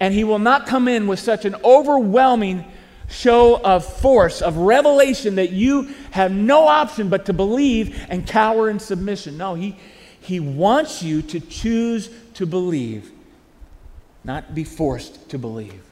And 0.00 0.12
He 0.12 0.24
will 0.24 0.38
not 0.38 0.66
come 0.66 0.88
in 0.88 1.06
with 1.06 1.20
such 1.20 1.44
an 1.44 1.54
overwhelming 1.64 2.64
show 3.08 3.60
of 3.62 3.84
force, 3.84 4.42
of 4.42 4.56
revelation, 4.56 5.36
that 5.36 5.50
you 5.50 5.94
have 6.10 6.32
no 6.32 6.66
option 6.66 7.08
but 7.08 7.26
to 7.26 7.32
believe 7.32 8.04
and 8.08 8.26
cower 8.26 8.68
in 8.68 8.78
submission. 8.78 9.36
No, 9.36 9.54
He, 9.54 9.76
he 10.20 10.40
wants 10.40 11.02
you 11.02 11.22
to 11.22 11.40
choose 11.40 12.10
to 12.34 12.46
believe, 12.46 13.12
not 14.24 14.54
be 14.54 14.64
forced 14.64 15.30
to 15.30 15.38
believe. 15.38 15.82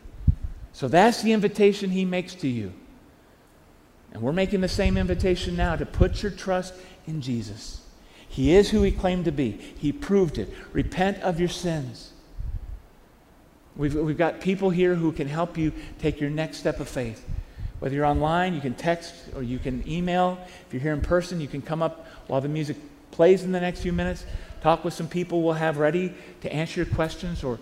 So 0.72 0.88
that's 0.88 1.22
the 1.22 1.32
invitation 1.32 1.90
He 1.90 2.04
makes 2.04 2.34
to 2.36 2.48
you. 2.48 2.72
And 4.12 4.22
we're 4.22 4.32
making 4.32 4.60
the 4.60 4.68
same 4.68 4.96
invitation 4.96 5.56
now 5.56 5.76
to 5.76 5.86
put 5.86 6.22
your 6.22 6.32
trust 6.32 6.74
in 7.06 7.20
Jesus. 7.20 7.83
He 8.34 8.52
is 8.52 8.70
who 8.70 8.82
he 8.82 8.90
claimed 8.90 9.26
to 9.26 9.30
be. 9.30 9.52
He 9.52 9.92
proved 9.92 10.38
it. 10.38 10.52
Repent 10.72 11.18
of 11.22 11.38
your 11.38 11.48
sins. 11.48 12.10
We've, 13.76 13.94
we've 13.94 14.18
got 14.18 14.40
people 14.40 14.70
here 14.70 14.96
who 14.96 15.12
can 15.12 15.28
help 15.28 15.56
you 15.56 15.70
take 16.00 16.20
your 16.20 16.30
next 16.30 16.56
step 16.56 16.80
of 16.80 16.88
faith. 16.88 17.24
Whether 17.78 17.94
you're 17.94 18.04
online, 18.04 18.52
you 18.52 18.60
can 18.60 18.74
text 18.74 19.14
or 19.36 19.44
you 19.44 19.60
can 19.60 19.88
email. 19.88 20.36
If 20.66 20.74
you're 20.74 20.82
here 20.82 20.94
in 20.94 21.00
person, 21.00 21.40
you 21.40 21.46
can 21.46 21.62
come 21.62 21.80
up 21.80 22.08
while 22.26 22.40
the 22.40 22.48
music 22.48 22.76
plays 23.12 23.44
in 23.44 23.52
the 23.52 23.60
next 23.60 23.82
few 23.82 23.92
minutes. 23.92 24.26
Talk 24.62 24.84
with 24.84 24.94
some 24.94 25.06
people 25.06 25.42
we'll 25.42 25.52
have 25.52 25.78
ready 25.78 26.12
to 26.40 26.52
answer 26.52 26.80
your 26.80 26.92
questions 26.92 27.44
or 27.44 27.60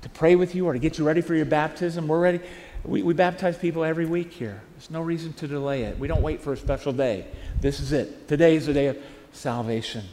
to 0.00 0.08
pray 0.08 0.36
with 0.36 0.54
you 0.54 0.64
or 0.64 0.72
to 0.72 0.78
get 0.78 0.96
you 0.96 1.04
ready 1.04 1.20
for 1.20 1.34
your 1.34 1.44
baptism. 1.44 2.08
We're 2.08 2.18
ready. 2.18 2.40
We, 2.82 3.02
we 3.02 3.12
baptize 3.12 3.58
people 3.58 3.84
every 3.84 4.06
week 4.06 4.32
here. 4.32 4.62
There's 4.72 4.90
no 4.90 5.02
reason 5.02 5.34
to 5.34 5.46
delay 5.46 5.82
it. 5.82 5.98
We 5.98 6.08
don't 6.08 6.22
wait 6.22 6.40
for 6.40 6.54
a 6.54 6.56
special 6.56 6.94
day. 6.94 7.26
This 7.60 7.78
is 7.78 7.92
it. 7.92 8.26
Today 8.26 8.56
is 8.56 8.64
the 8.64 8.72
day 8.72 8.86
of 8.86 8.96
salvation. 9.32 10.04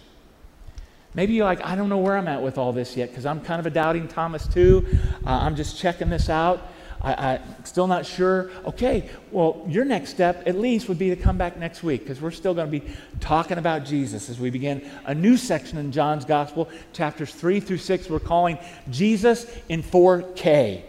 Maybe 1.14 1.34
you're 1.34 1.46
like, 1.46 1.66
I 1.66 1.76
don't 1.76 1.90
know 1.90 1.98
where 1.98 2.18
I'm 2.18 2.28
at 2.28 2.42
with 2.42 2.58
all 2.58 2.72
this 2.72 2.96
yet 2.96 3.10
because 3.10 3.26
I'm 3.26 3.42
kind 3.42 3.60
of 3.60 3.66
a 3.66 3.70
doubting 3.70 4.08
Thomas 4.08 4.48
too. 4.48 4.86
Uh, 5.26 5.30
I'm 5.30 5.56
just 5.56 5.80
checking 5.80 6.10
this 6.10 6.30
out. 6.30 6.62
I, 7.02 7.36
am 7.36 7.66
still 7.66 7.88
not 7.88 8.06
sure. 8.06 8.52
Okay, 8.66 9.10
well, 9.32 9.66
your 9.70 9.86
next 9.86 10.10
step 10.10 10.44
at 10.46 10.56
least 10.56 10.90
would 10.90 11.00
be 11.00 11.10
to 11.10 11.16
come 11.16 11.38
back 11.38 11.58
next 11.58 11.82
week 11.82 12.02
because 12.02 12.20
we're 12.20 12.32
still 12.32 12.54
going 12.54 12.70
to 12.70 12.80
be 12.80 12.86
talking 13.22 13.58
about 13.58 13.86
Jesus 13.86 14.30
as 14.30 14.40
we 14.40 14.50
begin 14.50 14.90
a 15.06 15.16
new 15.16 15.38
section 15.38 15.78
in 15.78 15.92
John's 15.92 16.26
Gospel, 16.26 16.70
chapters 16.92 17.34
3 17.34 17.62
through 17.62 17.78
6. 17.78 18.10
We're 18.10 18.20
calling 18.20 18.58
Jesus 18.90 19.48
in 19.70 19.82
4K. 19.82 20.82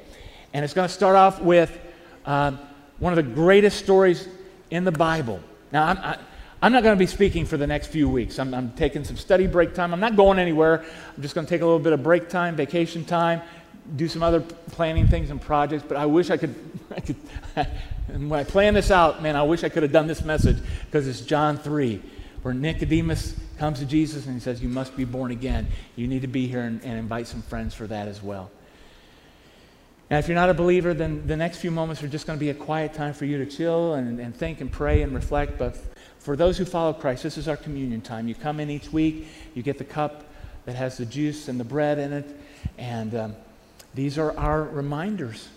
And 0.52 0.64
it's 0.64 0.74
going 0.74 0.88
to 0.88 0.92
start 0.92 1.14
off 1.14 1.40
with 1.40 1.78
uh, 2.26 2.56
one 2.98 3.16
of 3.16 3.16
the 3.16 3.34
greatest 3.34 3.78
stories 3.78 4.28
in 4.70 4.82
the 4.82 4.92
Bible. 4.92 5.40
Now, 5.72 5.86
I'm, 5.86 5.98
I, 5.98 6.18
I'm 6.62 6.72
not 6.72 6.82
going 6.82 6.94
to 6.94 6.98
be 6.98 7.06
speaking 7.06 7.46
for 7.46 7.56
the 7.56 7.66
next 7.66 7.86
few 7.86 8.08
weeks. 8.08 8.38
I'm, 8.38 8.52
I'm, 8.52 8.72
taking 8.72 9.02
some 9.02 9.16
study 9.16 9.46
break 9.46 9.74
time. 9.74 9.94
I'm 9.94 10.00
not 10.00 10.14
going 10.14 10.38
anywhere. 10.38 10.84
I'm 11.16 11.22
just 11.22 11.34
going 11.34 11.46
to 11.46 11.50
take 11.50 11.62
a 11.62 11.64
little 11.64 11.80
bit 11.80 11.94
of 11.94 12.02
break 12.02 12.28
time, 12.28 12.54
vacation 12.54 13.04
time, 13.04 13.40
do 13.96 14.08
some 14.08 14.22
other 14.22 14.40
planning 14.40 15.08
things 15.08 15.30
and 15.30 15.40
projects. 15.40 15.84
But 15.88 15.96
I 15.96 16.04
wish 16.04 16.30
I 16.30 16.36
could. 16.36 16.54
I 16.96 17.00
could 17.00 17.16
and 18.08 18.30
when 18.30 18.38
I 18.38 18.44
plan 18.44 18.74
this 18.74 18.90
out, 18.90 19.22
man, 19.22 19.36
I 19.36 19.42
wish 19.42 19.64
I 19.64 19.70
could 19.70 19.82
have 19.82 19.92
done 19.92 20.06
this 20.06 20.22
message 20.22 20.58
because 20.84 21.08
it's 21.08 21.22
John 21.22 21.56
3, 21.56 22.02
where 22.42 22.52
Nicodemus 22.52 23.36
comes 23.58 23.78
to 23.78 23.86
Jesus 23.86 24.26
and 24.26 24.34
he 24.34 24.40
says, 24.40 24.62
You 24.62 24.68
must 24.68 24.96
be 24.96 25.04
born 25.04 25.30
again. 25.30 25.66
You 25.96 26.08
need 26.08 26.22
to 26.22 26.28
be 26.28 26.46
here 26.46 26.62
and, 26.62 26.82
and 26.84 26.98
invite 26.98 27.26
some 27.26 27.40
friends 27.42 27.74
for 27.74 27.86
that 27.86 28.06
as 28.06 28.22
well. 28.22 28.50
Now, 30.10 30.18
if 30.18 30.26
you're 30.26 30.34
not 30.34 30.50
a 30.50 30.54
believer, 30.54 30.92
then 30.92 31.24
the 31.26 31.36
next 31.36 31.58
few 31.58 31.70
moments 31.70 32.02
are 32.02 32.08
just 32.08 32.26
going 32.26 32.36
to 32.36 32.40
be 32.40 32.50
a 32.50 32.54
quiet 32.54 32.94
time 32.94 33.14
for 33.14 33.24
you 33.26 33.38
to 33.38 33.46
chill 33.46 33.94
and, 33.94 34.18
and 34.18 34.34
think 34.34 34.60
and 34.60 34.70
pray 34.70 35.02
and 35.02 35.14
reflect. 35.14 35.56
But 35.56 35.76
for 36.30 36.36
those 36.36 36.56
who 36.56 36.64
follow 36.64 36.92
Christ, 36.92 37.24
this 37.24 37.36
is 37.36 37.48
our 37.48 37.56
communion 37.56 38.00
time. 38.00 38.28
You 38.28 38.36
come 38.36 38.60
in 38.60 38.70
each 38.70 38.92
week, 38.92 39.26
you 39.52 39.64
get 39.64 39.78
the 39.78 39.84
cup 39.84 40.22
that 40.64 40.76
has 40.76 40.96
the 40.96 41.04
juice 41.04 41.48
and 41.48 41.58
the 41.58 41.64
bread 41.64 41.98
in 41.98 42.12
it, 42.12 42.40
and 42.78 43.12
um, 43.16 43.36
these 43.96 44.16
are 44.16 44.38
our 44.38 44.62
reminders 44.62 45.48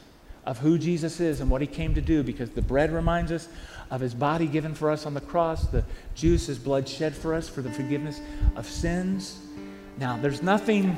of 0.48 0.58
who 0.58 0.80
Jesus 0.80 1.20
is 1.20 1.42
and 1.42 1.52
what 1.52 1.62
he 1.62 1.68
came 1.68 1.94
to 1.94 2.02
do 2.02 2.24
because 2.24 2.50
the 2.50 2.62
bread 2.64 2.92
reminds 2.92 3.32
us 3.32 3.50
of 3.92 4.02
his 4.02 4.16
body 4.16 4.48
given 4.48 4.74
for 4.74 4.90
us 4.90 5.06
on 5.06 5.14
the 5.14 5.22
cross, 5.22 5.68
the 5.68 5.84
juice, 6.16 6.48
his 6.48 6.58
blood 6.58 6.90
shed 6.90 7.14
for 7.14 7.36
us 7.36 7.48
for 7.48 7.62
the 7.62 7.70
forgiveness 7.70 8.20
of 8.56 8.66
sins. 8.66 9.38
Now, 10.00 10.18
there's 10.18 10.42
nothing 10.42 10.98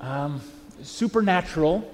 um, 0.00 0.40
supernatural 0.84 1.92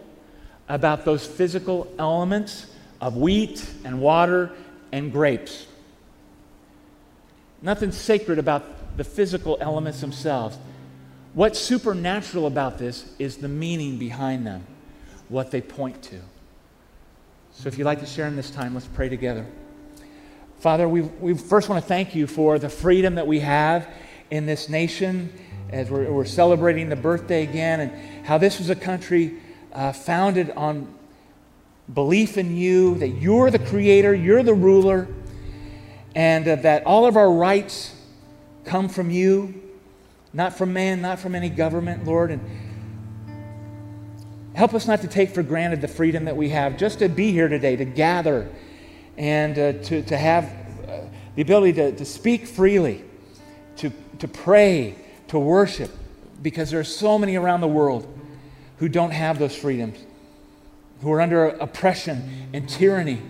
about 0.69 1.07
those 1.07 1.27
physical 1.27 1.91
elements 1.99 2.67
of 3.01 3.17
wheat 3.17 3.65
and 3.87 4.03
water 4.03 4.53
and 4.93 5.11
grapes. 5.11 5.67
Nothing 7.63 7.93
sacred 7.93 8.39
about 8.39 8.97
the 8.97 9.05
physical 9.05 9.59
elements 9.61 10.01
themselves. 10.01 10.57
What's 11.35 11.59
supernatural 11.59 12.47
about 12.47 12.79
this 12.79 13.13
is 13.19 13.37
the 13.37 13.49
meaning 13.49 13.99
behind 13.99 14.47
them, 14.47 14.67
what 15.29 15.51
they 15.51 15.61
point 15.61 16.03
to. 16.05 16.21
So 17.53 17.69
if 17.69 17.79
you'd 17.79 17.85
like 17.85 18.01
to 18.01 18.07
share 18.07 18.27
in 18.27 18.37
this 18.37 18.51
time, 18.51 18.75
let's 18.75 18.87
pray 18.87 19.09
together. 19.09 19.47
Father, 20.59 20.89
we, 20.89 21.03
we 21.03 21.35
first 21.35 21.69
want 21.69 21.83
to 21.83 21.89
thank 21.89 22.15
you 22.15 22.27
for 22.27 22.59
the 22.59 22.69
freedom 22.69 23.15
that 23.15 23.27
we 23.27 23.41
have 23.41 23.89
in 24.31 24.47
this 24.47 24.69
nation 24.69 25.33
as 25.71 25.91
we're, 25.91 26.11
we're 26.11 26.25
celebrating 26.25 26.89
the 26.89 26.97
birthday 26.97 27.43
again 27.43 27.81
and 27.81 28.27
how 28.27 28.39
this 28.39 28.59
was 28.59 28.71
a 28.71 28.75
country 28.75 29.39
uh, 29.73 29.93
founded 29.93 30.51
on 30.51 30.93
belief 31.95 32.39
in 32.39 32.57
you, 32.57 32.97
that 32.97 33.09
you're 33.09 33.51
the 33.51 33.59
creator, 33.59 34.15
you're 34.15 34.43
the 34.43 34.55
ruler, 34.55 35.09
and 36.15 36.47
uh, 36.47 36.57
that 36.57 36.85
all 36.85 37.07
of 37.07 37.17
our 37.17 37.31
rights 37.31 37.95
come 38.65 38.89
from 38.89 39.11
you, 39.11 39.55
not 40.33 40.57
from 40.57 40.73
man, 40.73 41.01
not 41.01 41.19
from 41.19 41.35
any 41.35 41.49
government, 41.49 42.05
Lord. 42.05 42.31
And 42.31 42.41
help 44.55 44.75
us 44.75 44.87
not 44.87 45.01
to 45.03 45.09
take 45.09 45.31
for 45.31 45.43
granted 45.43 45.81
the 45.81 45.89
freedom 45.89 46.25
that 46.27 46.37
we 46.37 46.51
have 46.51 46.77
just 46.77 46.99
to 46.99 47.09
be 47.09 47.33
here 47.33 47.49
today, 47.49 47.77
to 47.77 47.85
gather, 47.85 48.49
and 49.17 49.59
uh, 49.59 49.73
to, 49.85 50.03
to 50.03 50.17
have 50.17 50.45
uh, 50.45 51.01
the 51.37 51.43
ability 51.43 51.73
to, 51.75 51.93
to 51.93 52.05
speak 52.05 52.47
freely, 52.47 53.05
to, 53.77 53.91
to 54.19 54.29
pray, 54.29 54.97
to 55.29 55.39
worship, 55.39 55.91
because 56.43 56.71
there 56.71 56.81
are 56.81 56.85
so 56.85 57.19
many 57.19 57.37
around 57.37 57.61
the 57.61 57.69
world 57.69 58.07
who 58.79 58.89
don't 58.89 59.13
have 59.13 59.39
those 59.39 59.55
freedoms, 59.55 59.99
who 61.03 61.13
are 61.13 61.21
under 61.21 61.47
oppression 61.47 62.49
and 62.53 62.69
tyranny 62.69 63.21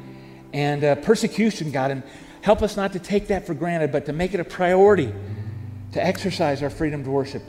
and 0.52 0.82
uh, 0.82 0.94
persecution, 0.96 1.70
God. 1.70 1.90
And 1.90 2.02
Help 2.42 2.62
us 2.62 2.76
not 2.76 2.92
to 2.92 2.98
take 2.98 3.28
that 3.28 3.46
for 3.46 3.54
granted, 3.54 3.92
but 3.92 4.06
to 4.06 4.12
make 4.12 4.34
it 4.34 4.40
a 4.40 4.44
priority 4.44 5.12
to 5.92 6.04
exercise 6.04 6.62
our 6.62 6.70
freedom 6.70 7.04
to 7.04 7.10
worship. 7.10 7.42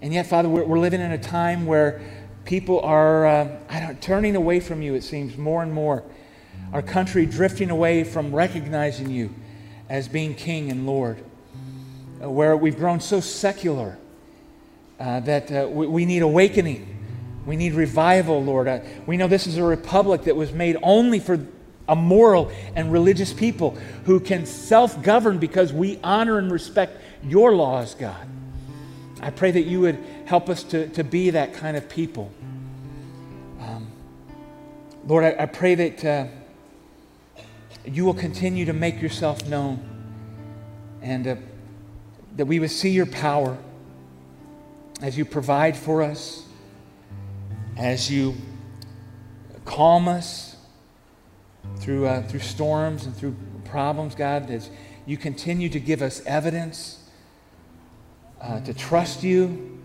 And 0.00 0.12
yet, 0.12 0.26
Father, 0.26 0.48
we're, 0.48 0.64
we're 0.64 0.78
living 0.78 1.00
in 1.00 1.12
a 1.12 1.18
time 1.18 1.66
where 1.66 2.00
people 2.44 2.80
are 2.80 3.26
uh, 3.26 3.94
turning 4.00 4.36
away 4.36 4.60
from 4.60 4.82
you, 4.82 4.94
it 4.94 5.02
seems, 5.02 5.36
more 5.36 5.62
and 5.62 5.72
more. 5.72 6.04
Our 6.72 6.82
country 6.82 7.26
drifting 7.26 7.70
away 7.70 8.04
from 8.04 8.34
recognizing 8.34 9.10
you 9.10 9.34
as 9.88 10.08
being 10.08 10.34
King 10.34 10.70
and 10.70 10.86
Lord. 10.86 11.22
Uh, 12.22 12.30
where 12.30 12.56
we've 12.56 12.76
grown 12.76 13.00
so 13.00 13.20
secular 13.20 13.98
uh, 15.00 15.20
that 15.20 15.50
uh, 15.50 15.68
we, 15.68 15.86
we, 15.86 16.04
need 16.04 16.22
awakening. 16.22 16.86
We 17.46 17.56
need 17.56 17.74
revival, 17.74 18.44
Lord. 18.44 18.68
Uh, 18.68 18.80
we 19.06 19.16
know 19.16 19.26
this 19.26 19.48
is 19.48 19.56
a 19.56 19.64
republic 19.64 20.22
that 20.24 20.36
was 20.36 20.52
made 20.52 20.76
only 20.82 21.18
for 21.18 21.44
a 21.88 21.96
moral 21.96 22.50
and 22.76 22.92
religious 22.92 23.32
people 23.32 23.76
who 24.04 24.20
can 24.20 24.46
self 24.46 25.02
govern 25.02 25.38
because 25.38 25.72
we 25.72 25.98
honor 26.02 26.38
and 26.38 26.50
respect 26.50 27.00
your 27.24 27.54
laws, 27.54 27.94
God. 27.94 28.26
I 29.20 29.30
pray 29.30 29.50
that 29.52 29.62
you 29.62 29.80
would 29.80 29.98
help 30.26 30.48
us 30.48 30.62
to, 30.64 30.88
to 30.88 31.04
be 31.04 31.30
that 31.30 31.54
kind 31.54 31.76
of 31.76 31.88
people. 31.88 32.32
Um, 33.60 33.90
Lord, 35.06 35.24
I, 35.24 35.42
I, 35.42 35.46
pray 35.46 35.76
that 35.76 36.04
uh, 36.04 36.26
you 37.84 38.04
will 38.04 38.14
continue 38.14 38.64
to 38.64 38.72
make 38.72 39.00
yourself 39.00 39.46
known 39.46 39.80
and 41.00 41.26
uh, 41.26 41.36
that 42.36 42.46
we 42.46 42.58
would 42.58 42.70
see 42.70 42.90
your 42.90 43.06
power 43.06 43.56
as 45.00 45.16
you 45.16 45.24
provide 45.24 45.76
for 45.76 46.02
us, 46.02 46.44
as 47.76 48.10
you 48.10 48.34
calm 49.64 50.08
us 50.08 50.51
through, 51.78 52.06
uh, 52.06 52.22
through 52.22 52.40
storms 52.40 53.06
and 53.06 53.16
through 53.16 53.36
problems, 53.64 54.14
God, 54.14 54.50
as 54.50 54.70
you 55.06 55.16
continue 55.16 55.68
to 55.68 55.80
give 55.80 56.02
us 56.02 56.24
evidence 56.26 57.08
uh, 58.40 58.60
to 58.60 58.74
trust 58.74 59.22
you. 59.22 59.80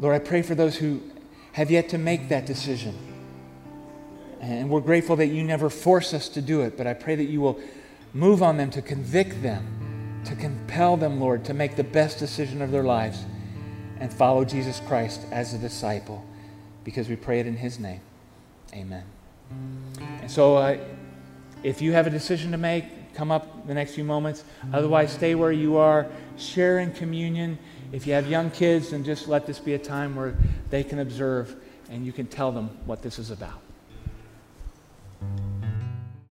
Lord, 0.00 0.14
I 0.14 0.18
pray 0.18 0.42
for 0.42 0.54
those 0.54 0.76
who 0.76 1.00
have 1.52 1.70
yet 1.70 1.88
to 1.90 1.98
make 1.98 2.28
that 2.28 2.46
decision. 2.46 2.96
And 4.40 4.68
we're 4.68 4.80
grateful 4.80 5.16
that 5.16 5.28
you 5.28 5.44
never 5.44 5.70
force 5.70 6.12
us 6.12 6.28
to 6.30 6.42
do 6.42 6.62
it, 6.62 6.76
but 6.76 6.86
I 6.86 6.94
pray 6.94 7.14
that 7.14 7.24
you 7.24 7.40
will 7.40 7.60
move 8.12 8.42
on 8.42 8.56
them 8.56 8.70
to 8.70 8.82
convict 8.82 9.42
them, 9.42 10.22
to 10.24 10.34
compel 10.34 10.96
them, 10.96 11.20
Lord, 11.20 11.44
to 11.44 11.54
make 11.54 11.76
the 11.76 11.84
best 11.84 12.18
decision 12.18 12.60
of 12.60 12.70
their 12.70 12.82
lives 12.82 13.24
and 14.00 14.12
follow 14.12 14.44
Jesus 14.44 14.80
Christ 14.80 15.20
as 15.30 15.54
a 15.54 15.58
disciple, 15.58 16.24
because 16.82 17.08
we 17.08 17.14
pray 17.14 17.38
it 17.38 17.46
in 17.46 17.56
his 17.56 17.78
name. 17.78 18.00
Amen. 18.74 19.04
And 20.20 20.30
so, 20.30 20.56
uh, 20.56 20.78
if 21.62 21.80
you 21.80 21.92
have 21.92 22.06
a 22.06 22.10
decision 22.10 22.50
to 22.52 22.58
make, 22.58 22.84
come 23.14 23.30
up 23.30 23.66
the 23.66 23.74
next 23.74 23.94
few 23.94 24.04
moments. 24.04 24.44
Otherwise, 24.72 25.12
stay 25.12 25.34
where 25.34 25.52
you 25.52 25.76
are, 25.76 26.06
share 26.36 26.78
in 26.78 26.92
communion. 26.92 27.58
If 27.92 28.06
you 28.06 28.14
have 28.14 28.26
young 28.26 28.50
kids, 28.50 28.90
then 28.90 29.04
just 29.04 29.28
let 29.28 29.46
this 29.46 29.58
be 29.58 29.74
a 29.74 29.78
time 29.78 30.16
where 30.16 30.34
they 30.70 30.82
can 30.82 31.00
observe 31.00 31.54
and 31.90 32.06
you 32.06 32.12
can 32.12 32.26
tell 32.26 32.52
them 32.52 32.70
what 32.86 33.02
this 33.02 33.18
is 33.18 33.30
about. 33.30 33.60